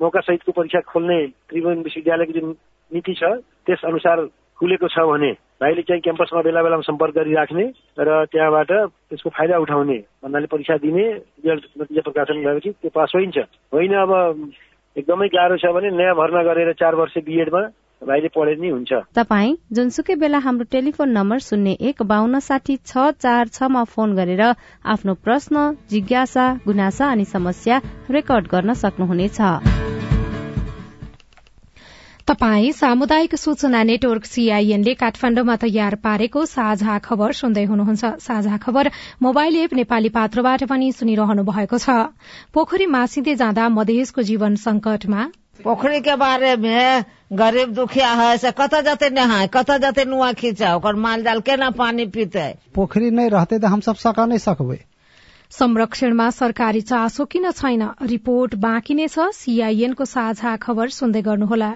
मौका 0.00 0.20
सहितको 0.20 0.52
परीक्षा 0.52 0.80
खोल्ने 0.92 1.18
त्रिभुवन 1.48 1.82
विश्वविद्यालयको 1.82 2.32
जुन 2.32 2.56
नीति 2.92 3.14
छ 3.14 3.24
त्यस 3.66 3.84
अनुसार 3.84 4.26
खुलेको 4.58 4.88
छ 4.88 4.98
भने 5.08 5.30
भाइले 5.60 5.82
चाहिँ 5.82 6.02
क्याम्पसमा 6.02 6.42
बेला 6.42 6.62
बेलामा 6.62 6.84
सम्पर्क 6.84 7.14
गरिराख्ने 7.14 7.64
र 7.98 8.24
त्यहाँबाट 8.32 8.70
त्यसको 9.08 9.30
फाइदा 9.30 9.58
उठाउने 9.58 9.98
भन्नाले 10.22 10.46
परीक्षा 10.52 10.76
दिने 10.84 11.04
रिजल्ट 11.12 11.64
नतिजा 11.80 12.02
प्रकाशन 12.04 12.44
भएपछि 12.44 12.70
त्यो 12.70 12.90
पास 12.92 13.12
होइन्छ। 13.16 13.38
होइन 13.72 13.94
अब 13.96 14.12
एकदमै 14.96 15.28
गाह्रो 15.28 15.56
छ 15.56 15.72
भने 15.72 15.90
नयाँ 15.96 16.14
भर्ना 16.14 16.42
गरेर 16.42 16.72
चार 16.76 16.94
वर्ष 16.94 17.18
बिएडमा 17.24 17.62
भाइले 18.02 18.28
पढे 18.28 18.54
नि 18.60 18.68
हुन्छ। 18.68 18.92
तपाईँ 19.14 19.56
जुनसुकै 19.72 20.14
बेला 20.16 20.38
हाम्रो 20.38 20.64
टेलिफोन 20.70 21.10
नम्बर 21.10 21.38
शून्य 21.40 21.70
एक 21.88 22.02
बान्न 22.04 22.38
साठी 22.38 22.76
छ 22.84 23.10
चार 23.18 23.48
छमा 23.48 23.84
फोन 23.84 24.14
गरेर 24.16 24.42
आफ्नो 24.84 25.14
प्रश्न 25.24 25.64
जिज्ञासा 25.90 26.44
गुनासा 26.66 27.10
अनि 27.10 27.24
समस्या 27.24 27.80
रेकर्ड 28.10 28.46
गर्न 28.48 28.74
सक्नुहुनेछ। 28.74 29.40
तपाई 32.26 32.70
सामुदायिक 32.72 33.34
सूचना 33.36 33.82
नेटवर्क 33.82 34.24
सीआईएनले 34.26 34.94
काठमाण्डुमा 34.94 35.56
तयार 35.56 35.94
पारेको 36.04 36.44
साझा 36.44 36.98
खबर 36.98 37.32
सुन्दै 37.32 37.64
हुनुहुन्छ। 37.64 38.04
साझा 38.20 38.56
खबर 38.58 38.90
मोबाइल 39.22 39.56
एप 39.56 39.74
नेपाली 39.74 40.08
पात्रबाट 40.10 40.64
पनि 40.66 40.92
सुनिरहनु 40.92 41.42
भएको 41.46 41.78
छ। 41.78 41.88
पोखरी 42.52 42.86
मासिँदै 42.90 43.34
जाँदा 43.36 43.68
मधेसको 43.70 44.22
जीवन 44.22 44.54
संकटमा 44.58 45.22
पोखरी 45.64 46.00
के 46.00 46.14
बारे 46.16 46.56
में 46.56 47.04
गरीब 47.32 47.72
दुखिया 47.74 48.10
है 48.12 48.36
से 48.38 48.50
कत 48.50 48.74
जते 48.86 49.10
नहाय 49.10 49.46
कत 49.46 49.70
जते 49.70 50.04
नुआ 50.04 50.32
खींचा 50.32 50.74
ओकर 50.76 50.94
माल 50.94 51.22
जाल 51.22 51.40
केना 51.40 51.70
पानी 51.70 52.06
पीते? 52.06 52.46
पोखरी 52.74 53.10
नै 53.10 53.28
रहते 53.28 53.58
त 53.58 53.64
हम 53.64 53.80
सब 53.80 53.96
सका 53.96 54.26
नै 54.26 54.38
सकबै। 54.38 54.78
संरक्षणमा 55.50 56.30
सरकारी 56.30 56.80
चासो 56.80 57.24
किन 57.24 57.50
छैन। 57.50 57.82
रिपोर्ट 58.02 58.54
बाँकी 58.54 58.94
नै 58.94 59.08
छ। 59.08 59.30
सीआईएनको 59.32 60.04
साझा 60.04 60.56
खबर 60.56 60.88
सुन्दै 60.90 61.22
गर्नुहोला। 61.22 61.72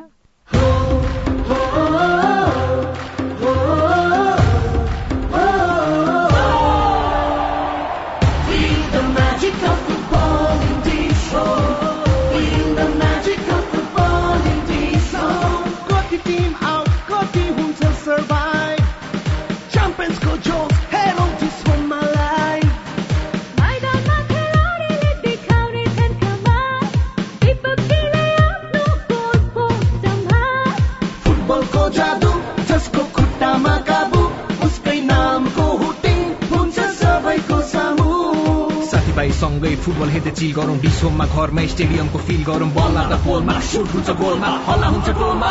सँगै 39.40 39.74
फुटबल 39.84 40.08
हेर्दै 40.14 40.32
चिल 40.38 40.52
गरौँ 40.56 40.76
विश्वमा 40.80 41.26
घरमा 41.34 41.62
स्टेडियमको 41.72 42.18
फिल 42.26 42.42
गरौँ। 42.48 42.70
बल 42.76 42.92
लाग्दा 42.94 43.16
पोलमा 43.24 43.54
सुट 43.68 43.88
हुन्छ 43.94 44.10
गोलमा 44.20 44.50
हल्ला 44.66 44.88
हुन्छ 44.94 45.08
गोलमा 45.20 45.50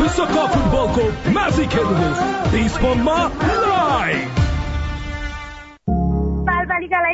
विश्वकप 0.00 0.50
फुटबलको 0.54 1.04
म्याजिक 1.30 1.68
खेल्नुहोस् 1.70 2.52
विश्वमा 2.54 3.18
लाइभ 3.62 4.37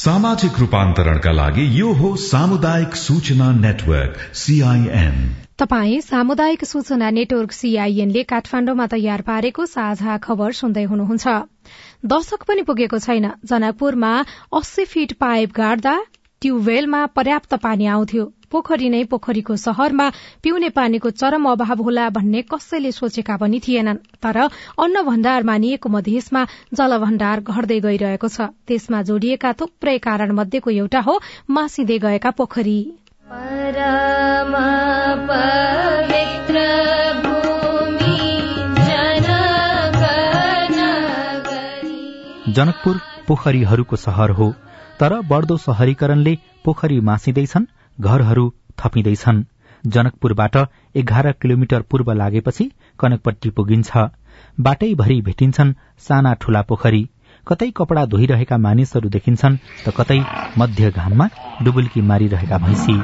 सामाजिक 0.00 0.58
रूपान्तरणका 0.58 1.32
लागि 1.32 1.64
यो 1.80 1.88
हो 1.92 2.16
सामुदायिक 2.16 2.94
सूचना 2.96 3.50
नेटवर्क 3.52 4.14
सीआईएन 4.34 5.18
तपाई 5.60 6.00
सामुदायिक 6.00 6.64
सूचना 6.64 7.10
नेटवर्क 7.10 7.52
सीआईएनले 7.52 8.22
काठमाण्डुमा 8.22 8.86
तयार 8.86 9.20
पारेको 9.20 9.66
साझा 9.66 10.16
खबर 10.16 10.52
सुन्दै 10.52 10.84
हुनुहुन्छ। 10.84 11.26
दशक 12.06 12.48
पनि 12.48 12.62
पुगेको 12.62 12.98
छैन। 12.98 13.30
जनकपुरमा 13.44 14.12
अस्सी 14.56 14.84
फिट 14.84 15.12
पाइप 15.20 15.52
गाड्दा 15.52 15.96
ट्युबवेलमा 16.42 17.06
पर्याप्त 17.16 17.54
पानी 17.54 17.86
आउँथ्यो। 17.86 18.24
पोखरी 18.50 18.88
नै 18.90 19.02
पोखरीको 19.10 19.56
शहरमा 19.56 20.06
पिउने 20.42 20.68
पानीको 20.70 21.10
चरम 21.12 21.44
अभाव 21.50 21.82
होला 21.82 22.08
भन्ने 22.10 22.42
कसैले 22.44 22.92
सोचेका 22.92 23.36
पनि 23.36 23.60
थिएनन्। 23.60 24.02
तर 24.22 24.38
अन्न 24.78 25.02
भण्डार 25.02 25.42
मानिएको 25.42 25.88
मधेसमा 25.88 26.42
जलभण्डार 26.74 27.40
घट्दै 27.42 27.78
गइरहेको 27.80 28.28
छ। 28.28 28.50
त्यसमा 28.66 29.02
जोडिएका 29.02 29.52
थुप्रै 29.60 29.96
कारण 30.00 30.32
मध्येको 30.34 30.70
एउटा 30.72 31.00
हो 31.00 31.14
मासिँदै 31.50 31.98
गएका 31.98 32.30
पोखरी। 32.38 32.80
जनकपुर 42.50 42.96
पोखरीहरूको 43.26 43.96
सहर 43.96 44.30
हो 44.36 44.46
तर 45.00 45.12
बढ्दो 45.28 45.56
शहरीकरणले 45.56 46.34
पोखरी 46.64 46.98
मासिँदैछन्। 47.00 47.66
घरहरू 48.00 48.44
थपिँदैछन्। 48.78 49.44
जनकपुरबाट 49.84 50.56
एघार 50.96 51.30
किलोमिटर 51.42 51.82
पूर्व 51.90 52.12
लागेपछि 52.12 52.64
कनकपट्टि 52.98 53.50
पुगिन्छ। 53.50 53.90
बाटैभरि 54.60 55.20
भेटिन्छन् 55.22 55.72
साना 55.98 56.32
ठूला 56.40 56.62
पोखरी। 56.62 57.02
कतै 57.46 57.70
कपड़ा 57.76 58.04
धोइरहेका 58.06 58.56
मानिसहरू 58.58 59.08
देखिन्छन् 59.08 59.56
त 59.84 59.94
कतै 59.98 60.18
मध्य 60.58 60.90
घाममा 60.90 61.28
डुबुल्की 61.64 62.00
मारिरहेका 62.10 62.58
भैंसी। 62.58 62.96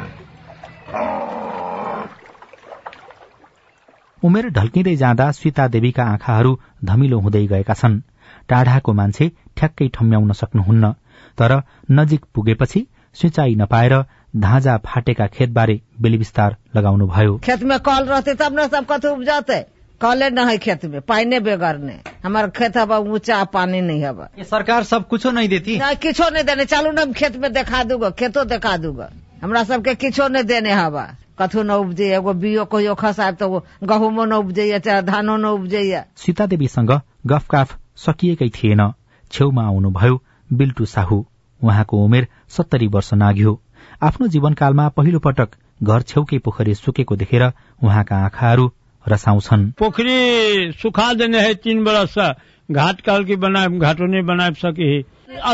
उमेर 4.23 4.49
ढल्किँदै 4.51 4.97
जाँदा 4.97 5.31
सीता 5.33 5.67
देवीका 5.69 6.05
आँखाहरू 6.05 6.59
धमिलो 6.85 7.19
हुँदै 7.19 7.47
गएका 7.47 7.75
छन्। 7.75 8.01
टाढाको 8.49 8.93
मान्छे 8.93 9.33
ठ्याक्कै 9.57 9.89
ठम्याउन 9.95 10.33
सक्नुहुन्न। 10.33 10.93
तर 11.39 11.61
नजिक 11.91 12.25
पुगेपछि 12.35 12.87
सिंचाई 13.17 13.55
नपाएर 13.55 13.95
धाजा 14.37 14.77
फाटेका 14.85 15.27
खेतबारे 15.29 15.81
बेलिविस्तार 16.01 16.57
लगाउनु 16.77 17.07
भयो 17.09 17.37
खेत 17.45 17.63
में 17.63 17.79
कल 17.81 18.05
रहते 18.05 18.35
तब 18.35 18.59
न 18.59 18.67
सब 18.69 18.87
कथु 18.91 19.09
उपजते? 19.09 19.61
कले 20.01 20.29
न 20.31 20.49
है 20.49 20.57
खेत 20.59 20.85
में 20.85 21.01
पानी 21.03 21.39
बेगर 21.41 21.79
ने। 21.79 21.99
हमारे 22.25 22.51
खेत 22.57 22.77
हवा 22.77 22.99
ऊंचा 22.99 23.43
पानी 23.53 23.81
नहीं 23.81 24.05
हवा 24.05 24.29
ये 24.39 24.45
सरकार 24.45 24.83
सब 24.85 25.07
कुछो 25.09 25.31
नहीं 25.31 25.49
देती? 25.49 25.79
नहीं 25.79 25.97
किछो 25.97 26.29
नहीं 26.31 26.45
देने। 26.45 26.65
चालू 26.65 26.91
न 26.93 27.13
खेत 27.13 27.37
में 27.37 27.53
देखा 27.53 27.83
दूंगा 27.85 28.11
खेतो 28.13 28.45
देखा 28.45 28.77
दूंगा। 28.77 29.09
हमरा 29.43 29.63
सबके 29.65 29.95
किछो 29.97 30.29
नहीं 30.29 30.45
देने 30.45 30.73
हवा 30.73 31.07
कथु 31.39 31.63
न 31.63 31.71
उपजे 31.71 32.15
एगो 32.17 32.33
बियो 32.35 32.65
कहियो 32.65 32.95
खसाब 32.95 33.35
तो 33.35 33.65
गहुमो 33.85 34.25
न 34.25 34.33
उपजैया 34.35 34.79
चाहे 34.79 35.03
धानो 35.03 35.37
न 35.37 35.45
उपजैया 35.57 36.05
सीता 36.17 36.47
देवीसँग 36.47 36.93
गफकाफ 37.27 37.77
सकिएकै 37.97 38.49
थिएन। 38.55 38.93
छेउमा 39.33 39.65
आउनुभयो 39.67 40.21
बिल्टु 40.51 40.85
साहु। 40.87 41.25
उहाँको 41.61 42.05
उमेर 42.05 42.27
सत्तरी 42.49 42.87
वर्ष 42.87 43.13
नाग्यो। 43.15 43.61
आफ्नो 44.03 44.27
जीवनकालमा 44.29 44.89
पहिलो 44.97 45.19
पटक 45.19 45.49
घर 45.83 46.03
छेउकै 46.03 46.39
पोखरी 46.39 46.75
सुकेको 46.75 47.17
देखेर 47.17 47.43
उहाँका 47.43 48.17
आँखाहरू 48.25 48.71
रसाउँछन्। 49.05 49.71
पोखरी 49.79 50.73
सुखा 50.73 51.13
देने 51.15 51.41
है 51.41 51.55
तीन 51.57 51.85
बरस 51.85 52.11
से 52.11 52.29
घाट 52.69 53.01
काल 53.01 53.25
की 53.25 53.37
बनाए 53.37 53.69
घाटों 53.79 54.07
नहीं 54.07 54.23
बना 54.27 54.51
सकी। 54.59 55.03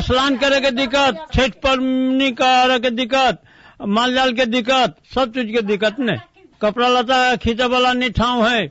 स्नान 0.02 0.36
करे 0.36 0.60
के 0.60 0.70
दिक्कत 0.72 1.26
छठ 1.34 1.52
करे 1.62 2.78
के 2.78 2.90
दिक्कत 2.92 3.42
माल 3.80 4.14
जाल 4.14 4.32
के 4.32 4.46
दिक्कत 4.46 4.96
सब 5.14 5.32
चीज 5.34 5.50
के 5.54 5.62
दिक्कत 5.62 5.96
ने। 6.00 6.16
कपड़ा 6.60 6.88
लता 6.88 7.34
खींचे 7.36 7.66
वाला 7.66 7.92
नहीं 7.92 8.10
ठाव 8.12 8.46
है 8.46 8.66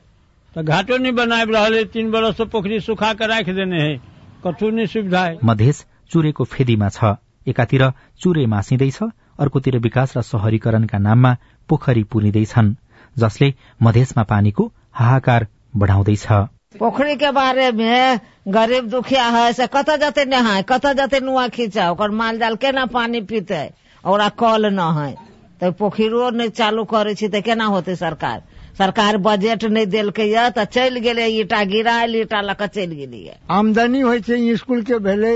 तो 0.56 0.62
घाटो 0.62 0.96
नहीं 0.98 1.12
बनाए 1.14 1.44
रहे 1.48 1.84
तीन 1.86 2.10
बरस 2.10 2.36
से 2.36 2.44
पोखरी 2.44 2.80
सुखा 2.82 3.12
के 3.14 3.26
राख 3.26 3.48
देने 3.50 3.82
है। 3.82 3.96
कठु 4.44 4.70
नहीं 4.70 4.86
सुविधा 4.86 5.24
है। 5.24 5.38
मधेस 5.44 5.84
चुरेको 6.10 6.44
फेदीमा 6.44 6.88
छ। 6.90 7.14
एकातिर 7.46 7.90
चुरे 8.20 8.46
मासिँदैछ 8.46 8.98
अर्कोतिर 9.42 9.78
विकास 9.84 10.16
र 10.16 10.22
शहरीकरणका 10.22 10.98
नाममा 10.98 11.36
पोखरी 11.68 12.02
पुरिँदैछन् 12.12 12.74
जसले 13.16 13.52
मधेसमा 13.82 14.22
पानीको 14.30 14.70
हाहाकार 14.94 15.46
बढ़ाउँदैछ। 15.76 16.26
पोखरी 16.78 17.14
के 17.16 17.30
बारे 17.32 17.70
में 17.72 18.20
गरीब 18.48 18.88
दुखिया 18.90 19.26
है 19.30 19.52
से 19.52 19.66
कत 19.74 19.90
जते 20.02 20.24
नहाय 20.24 20.62
कत 20.68 20.86
जते 20.98 21.20
नुआ 21.20 21.46
खींचा 21.54 21.90
ओकर 21.90 22.10
माल 22.20 22.38
जाल 22.38 22.56
केना 22.56 22.84
पानी 22.88 23.20
पीते? 23.28 23.62
ओकरा 24.04 24.28
कल 24.40 24.66
न 24.72 24.80
है 24.98 25.10
तो 25.60 25.70
पोखरो 25.78 26.30
नहीं 26.30 26.50
चालू 26.50 26.84
करे 26.90 27.14
छी 27.14 27.28
तो 27.28 27.40
केना 27.42 27.64
होते 27.74 27.96
सरकार? 27.96 28.42
सरकार 28.78 29.16
बजट 29.24 29.64
नहीं 29.64 29.86
देलकै 29.86 30.48
तो 30.50 30.64
चल 30.64 30.96
गेले 31.04 31.26
ईटा 31.40 31.62
गिरायल 31.72 32.16
ईटा 32.16 32.40
लक 32.40 32.62
चल 32.64 32.90
गेलिए 33.00 33.36
आमदनी 33.50 34.00
होइ 34.00 34.20
छै 34.20 34.56
स्कूल 34.56 34.82
के 34.82 34.98
भेलै 35.06 35.34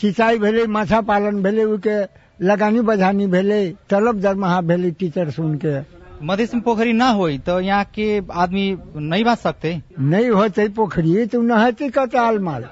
सिंचाई 0.00 0.38
भेलै 0.38 0.64
माछा 0.76 1.00
पालन 1.10 1.42
भेलै 1.42 1.64
ओके 1.76 1.96
लगानी 2.40 2.80
बझानी 2.88 3.26
भेलै 3.32 3.62
तलब 3.90 4.20
दरमाहा 4.20 4.60
भेलै 4.68 4.90
टीचर 5.00 5.30
सुन 5.30 5.54
के 5.64 5.78
मधेश 6.26 6.54
में 6.54 6.62
पोखरी 6.62 6.92
ना 6.92 7.08
होई 7.18 7.38
तो 7.46 7.58
यहाँ 7.60 7.84
के 7.94 8.06
आदमी 8.42 8.64
नहीं 8.96 9.24
बाँच 9.24 9.38
सकते? 9.38 9.80
नहीं 10.00 10.30
होते 10.30 10.68
पोखरी 10.76 11.26
तो 11.26 11.40
नहेते 11.42 11.88
कत 11.90 12.14
आल 12.16 12.38
माल 12.48 12.64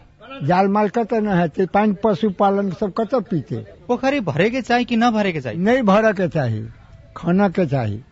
जाल 0.46 0.68
माल 0.68 0.88
कत 0.96 1.14
नहेते 1.28 1.66
पानी 1.74 1.94
पशुपालन 2.04 2.70
सब 2.80 2.92
कत 2.98 3.14
पीते। 3.30 3.64
पोखरी 3.88 4.20
भरे 4.20 4.50
के 4.50 4.62
चाहिए 4.62 4.84
कि 4.84 4.96
न 4.96 5.10
भरे 5.10 5.32
के 5.32 5.40
चाहिए 5.40 5.60
नहीं 5.64 5.82
भरे 5.82 6.12
के 6.12 6.28
चाहिए 6.28 6.68
खाना 7.16 7.48
के 7.48 7.66
चाहिए 7.66 8.02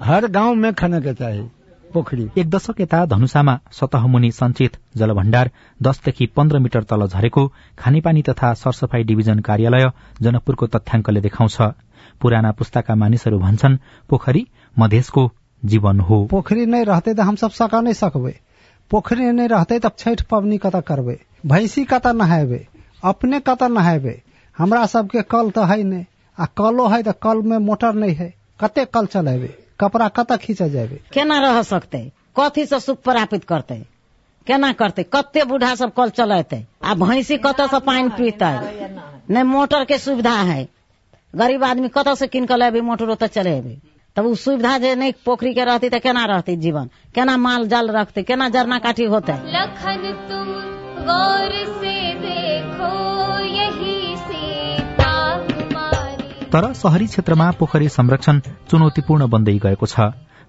हर 0.00 0.26
गांव 0.28 0.54
में 0.54 0.72
खाना 0.74 1.00
के 1.00 1.14
चाहिए 1.14 1.48
पोखरी। 1.92 2.28
एक 2.38 2.50
दशक 2.50 2.80
यता 2.80 3.04
धनुषामा 3.06 3.58
सतहमुनि 3.72 4.30
सञ्चित 4.32 4.76
जलभण्डार 4.96 5.50
दसदेखि 5.80 6.26
पन्ध्र 6.26 6.58
मिटर 6.58 6.82
तल 6.84 7.06
झरेको 7.06 7.46
खानेपानी 7.78 8.22
तथा 8.22 8.52
सरसफाई 8.54 9.02
डिभिजन 9.02 9.38
कार्यालय 9.40 9.90
जनकपुरको 10.22 10.66
तथ्याङ्कले 10.68 11.20
देखाउँछ। 11.20 11.56
पुराना 12.20 12.52
पुस्ताका 12.52 12.94
मानिसहरू 12.94 13.38
भन्छन् 13.38 13.76
पोखरी 14.10 14.46
मधेसको 14.76 15.30
जीवन 15.62 16.00
हो। 16.00 16.24
पोखरी 16.26 16.66
नहीं 16.66 16.84
रहते 16.84 17.14
तो 17.14 17.22
हम 17.22 17.36
सका 17.36 17.80
नहीं 17.80 17.94
सकबे। 17.94 18.34
पोखरी 18.90 19.30
नहीं 19.32 19.48
रहते 19.48 19.78
तब 19.78 19.92
छठ 19.98 20.22
पबनी 20.22 20.58
कत 20.58 20.76
करबे। 20.88 21.18
भैंसी 21.46 21.84
कत 21.84 22.06
नहाबे 22.16 22.66
अपने 23.04 23.40
कत 23.40 23.62
नहाबे 23.62 24.20
हमरा 24.56 24.84
सबके 24.86 25.22
कल 25.24 25.50
तो 25.50 25.62
है 25.64 25.82
नहीं 25.82 26.04
आ 26.38 26.46
कलो 26.56 26.86
है 26.88 27.02
तो 27.02 27.12
कल 27.22 27.42
में 27.42 27.56
मोटर 27.60 27.94
नहीं 27.94 28.14
है। 28.14 28.32
कते 28.60 28.84
कल 28.84 29.06
चलेबे 29.06 29.54
कपड़ा 29.80 30.08
कत 30.08 30.32
खींचा 30.32 30.68
जाबे 30.68 31.00
केना 31.12 31.38
रह 31.38 31.62
सकते? 31.62 32.12
कथी 32.38 32.66
से 32.66 32.80
सुख 32.80 33.02
प्राप्त 33.02 33.44
करते? 33.44 33.74
केना 34.46 34.72
करते? 34.72 35.02
कते 35.02 35.44
बूढ़ा 35.44 35.74
सब 35.74 35.92
कल 35.94 36.10
चलेते? 36.10 36.66
आ 36.84 36.94
भैंसी 36.94 37.36
कत 37.36 37.60
से 37.60 37.80
पानी 37.80 38.08
पीते? 38.08 38.50
नहीं 39.32 39.44
मोटर 39.44 39.84
के 39.84 39.98
सुविधा 39.98 40.32
है। 40.32 40.68
गरीब 41.36 41.64
आदमी 41.64 41.88
कत 41.88 42.08
से 42.08 42.26
किन 42.26 42.46
के 42.46 42.56
लेबे? 42.56 42.80
मोटर 42.80 43.14
तो 43.14 43.26
चलेबे। 43.26 43.78
तब 44.16 44.34
सुविधा 44.34 44.78
जे 44.78 44.94
नहीं 44.94 45.12
पोखरी 45.24 45.54
के 45.54 45.64
रहती 45.64 45.88
तो 45.88 46.00
केना 46.00 46.24
रहती 46.24 46.56
जीवन? 46.56 46.90
केना 47.14 47.36
माल 47.36 47.68
जाल 47.68 47.90
रखते? 47.90 48.22
केना 48.22 48.48
जरना 48.48 48.78
काठी 48.78 49.04
होते? 49.04 49.32
लखन 49.32 50.02
तुम 50.30 50.46
गौर 51.06 51.52
से 51.80 52.14
देखो 52.14 53.45
तर 56.52 56.72
शहरी 56.72 57.06
क्षेत्रमा 57.06 57.50
पोखरी 57.50 57.88
संरक्षण 57.88 58.38
चुनौतीपूर्ण 58.70 59.26
बन्दै 59.26 59.54
गएको 59.58 59.86
छ। 59.86 60.04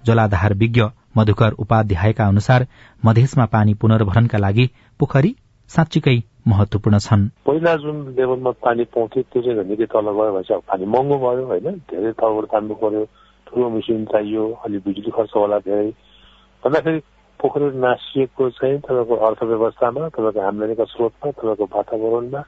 जलाधार 0.06 0.54
विज्ञ 0.54 0.84
मधुकर 1.18 1.52
उपाध्यायका 1.60 2.26
अनुसार 2.28 2.66
मधेसमा 3.06 3.46
पानी 3.46 3.74
पुनर्भरणका 3.74 4.38
लागि 4.38 4.66
पोखरी 5.00 5.32
साँच्चीकै 5.70 6.18
महत्वपूर्ण 6.48 6.98
छन्। 6.98 7.24
पहिला 7.48 7.76
जुन 7.76 7.98
लेभलमा 8.14 8.52
पानी 8.62 8.84
पाउँथ्यो 8.94 9.24
त्यो 9.32 9.42
चाहिँ 9.42 9.66
निकै 9.70 9.86
तल 9.90 10.08
गयो 10.14 10.32
भनेपछि 10.32 10.62
पानी 10.70 10.86
महँगो 10.86 11.18
भयो 11.18 11.46
होइन? 11.50 11.68
धेरै 11.90 12.12
तलबाट 12.22 12.46
तान्नु 12.54 12.76
पर्यो 12.78 13.04
ठुलो 13.48 13.70
मेसिन 13.70 14.06
चाहियो 14.14 14.44
अलि 14.66 14.78
बिजुली 14.86 15.12
खर्च 15.18 15.34
होला 15.36 15.60
धेरै। 15.66 15.90
भन्दाखेरि 16.64 17.00
पोखरी 17.40 17.66
नासिएको 17.86 18.50
चाहिँ 18.54 18.80
तपाईँको 18.86 19.16
अर्थव्यवस्थामा 19.28 20.08
तपाईँको 20.14 20.42
आम्दानीका 20.46 20.86
स्रोतमा 20.94 21.32
तपाईँको 21.32 21.66
वातावरणमा 21.76 22.42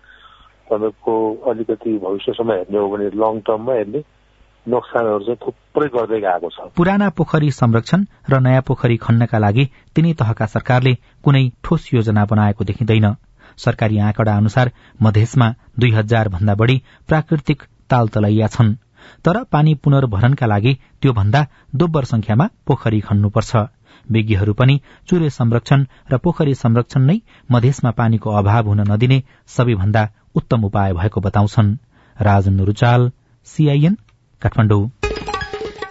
तपाईँको 0.70 1.14
अलिकति 1.50 1.98
भविष्यसम्म 2.06 2.52
हेर्ने 2.52 2.78
हो 2.78 2.88
भने 2.90 3.10
लङ 3.22 3.40
टर्ममा 3.48 3.74
यसले 3.76 4.04
नोक्सानहरू 4.66 5.24
चाहिँ 5.26 5.40
थुप्रै 5.44 5.88
गर्दै 5.96 6.20
गएको 6.22 6.50
छ। 6.50 6.58
पुराना 6.78 7.10
पोखरी 7.18 7.50
संरक्षण 7.52 8.06
र 8.30 8.40
नयाँ 8.40 8.62
पोखरी 8.68 8.98
खन्नका 9.06 9.38
लागि 9.38 9.66
तिनै 9.96 10.14
तहका 10.20 10.46
सरकारले 10.56 10.94
कुनै 11.24 11.44
ठोस 11.64 11.90
योजना 11.94 12.26
बनाएको 12.26 12.64
देखिँदैन। 12.70 13.08
सरकारी 13.58 13.98
आँकडा 14.00 14.36
अनुसार 14.38 14.72
मधेसमा 15.02 15.48
दुई 15.80 15.92
हजार 15.92 16.30
भन्दा 16.30 16.56
बढ़ी 16.56 16.78
प्राकृतिक 17.08 17.64
ताल 17.90 18.08
तलैया 18.08 18.48
छन् 18.48 18.76
तर 19.26 19.44
पानी 19.52 19.74
पुनर्भरणका 19.84 20.46
लागि 20.46 20.74
त्यो 21.02 21.14
भन्दा 21.14 21.42
दोब्बर 21.76 22.04
संख्यामा 22.06 22.50
पोखरी 22.68 23.00
खन्नुपर्छ। 23.00 23.56
विज्ञहरू 24.12 24.54
पनि 24.54 24.80
चुरे 25.08 25.30
संरक्षण 25.30 25.86
र 26.12 26.18
पोखरी 26.18 26.54
संरक्षण 26.56 27.02
नै 27.02 27.18
मधेसमा 27.52 27.92
पानीको 27.92 28.30
अभाव 28.32 28.68
हुन 28.68 28.82
नदिने 28.92 29.22
सबैभन्दा 29.48 30.04
उत्तम 30.36 30.64
उपाय 30.64 30.94
भएको 30.94 31.22
बताउँछन् 31.22 31.76
राजन 32.22 32.60
रुचाल 32.60 33.12
सीआईएन 33.48 33.98
काठमाडौँ। 34.42 34.99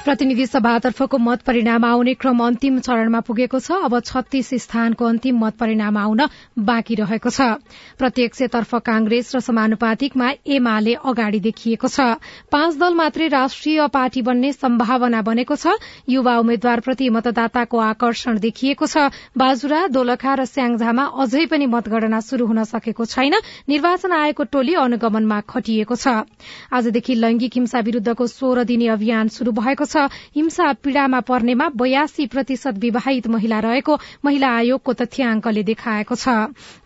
प्रतिनिधि 0.08 0.44
सभातर्फको 0.46 1.18
मत 1.18 1.42
परिणाम 1.44 1.84
आउने 1.84 2.12
क्रम 2.14 2.38
अन्तिम 2.40 2.78
चरणमा 2.80 3.20
पुगेको 3.20 3.58
छ। 3.60 3.76
अब 3.84 3.98
छत्तीस 4.00 4.48
स्थानको 4.56 5.04
अन्तिम 5.04 5.36
मत 5.36 5.56
परिणाम 5.60 5.96
आउन 5.98 6.20
बाँकी 6.58 6.94
रहेको 6.94 7.28
छ। 7.28 7.60
प्रत्यक्षतर्फ 8.00 8.74
कांग्रेस 8.88 9.34
र 9.36 9.40
समानुपातिकमा 9.44 10.28
एमाले 10.48 10.94
अगाडि 11.04 11.40
देखिएको 11.40 11.88
छ। 11.88 12.16
पाँच 12.48 12.76
दल 12.78 12.94
मात्रै 12.94 13.28
राष्ट्रिय 13.28 13.86
पार्टी 13.92 14.22
बन्ने 14.22 14.52
सम्भावना 14.54 15.20
बनेको 15.28 15.56
छ। 15.56 15.76
युवा 16.08 16.38
उम्मेद्वारप्रति 16.40 17.08
मतदाताको 17.10 17.76
आकर्षण 17.78 18.38
देखिएको 18.40 18.86
छ। 18.88 19.12
बाजुरा 19.36 19.92
दोलखा 19.92 20.34
र 20.34 20.44
स्याङझामा 20.46 21.04
अझै 21.20 21.44
पनि 21.52 21.66
मतगणना 21.68 22.20
शुरू 22.22 22.46
हुन 22.46 22.64
सकेको 22.64 23.04
छैन। 23.04 23.34
निर्वाचन 23.68 24.12
आयोगको 24.14 24.48
टोली 24.56 24.74
अनुगमनमा 24.80 25.40
खटिएको 25.44 26.00
छ। 26.00 26.24
आजदेखि 26.72 27.20
लैंगिक 27.20 27.60
हिंसा 27.60 27.84
विरूद्धको 27.84 28.26
सोह्र 28.28 28.64
दिने 28.64 28.88
अभियान 28.88 29.28
शुरू 29.28 29.52
भएको 29.52 29.84
छ। 29.84 29.96
हिंसा 30.36 30.72
पीड़ामा 30.82 31.20
पर्नेमा 31.20 31.68
बयासी 31.74 32.26
प्रतिशत 32.26 32.78
विवाहित 32.78 33.26
महिला 33.28 33.58
रहेको 33.60 33.98
महिला 34.24 34.48
आयोगको 34.56 34.92
तथ्याङ्कले 34.94 35.62
देखाएको 35.62 36.14
छ। 36.14 36.28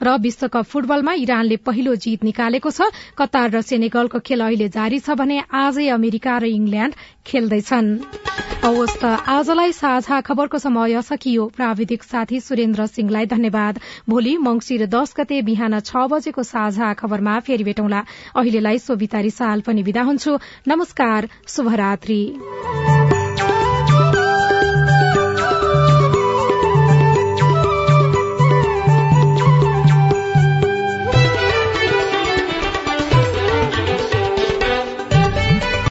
र 0.02 0.16
विश्वकप 0.18 0.64
फुटबलमा 0.64 1.12
इरानले 1.20 1.56
पहिलो 1.62 1.94
जीत 1.96 2.24
निकालेको 2.24 2.70
छ। 2.70 2.90
कतार 3.18 3.50
र 3.50 3.60
सेनेगलको 3.62 4.18
खेल 4.20 4.40
अहिले 4.42 4.68
जारी 4.68 4.98
छ 5.00 5.16
भने 5.16 5.42
आजै 5.50 5.88
अमेरिका 5.90 6.38
र 6.38 6.44
इंग्ल्याण्ड 6.50 6.94
खेल्दैछन्। 7.26 7.88
आजलाई 8.62 9.72
साझा 9.72 10.20
खबरको 10.20 10.58
समय 10.58 11.02
सकियो। 11.02 11.46
प्राविधिक 11.56 12.02
साथी 12.02 12.40
सुरेन्द्र 12.40 12.86
सिंहलाई 12.86 13.26
धन्यवाद। 13.26 13.80
भोलि 14.08 14.36
मंगिर 14.38 14.86
दस 14.86 15.14
गते 15.16 15.42
बिहान 15.42 15.80
छ 15.80 16.06
बजेको 16.06 16.42
साझा 16.42 16.92
खबरमा 16.94 17.38
फेरि 17.40 17.64
भेटौँला। 17.64 18.04
अहिलेलाई 18.36 18.78
सोभिता 18.78 19.20
रिसाल 19.20 19.60
पनि 19.60 19.82
विदा 19.82 20.02
हुन्छु। 20.02 20.38
नमस्कार 20.68 21.28
शुभरात्री। 21.48 22.22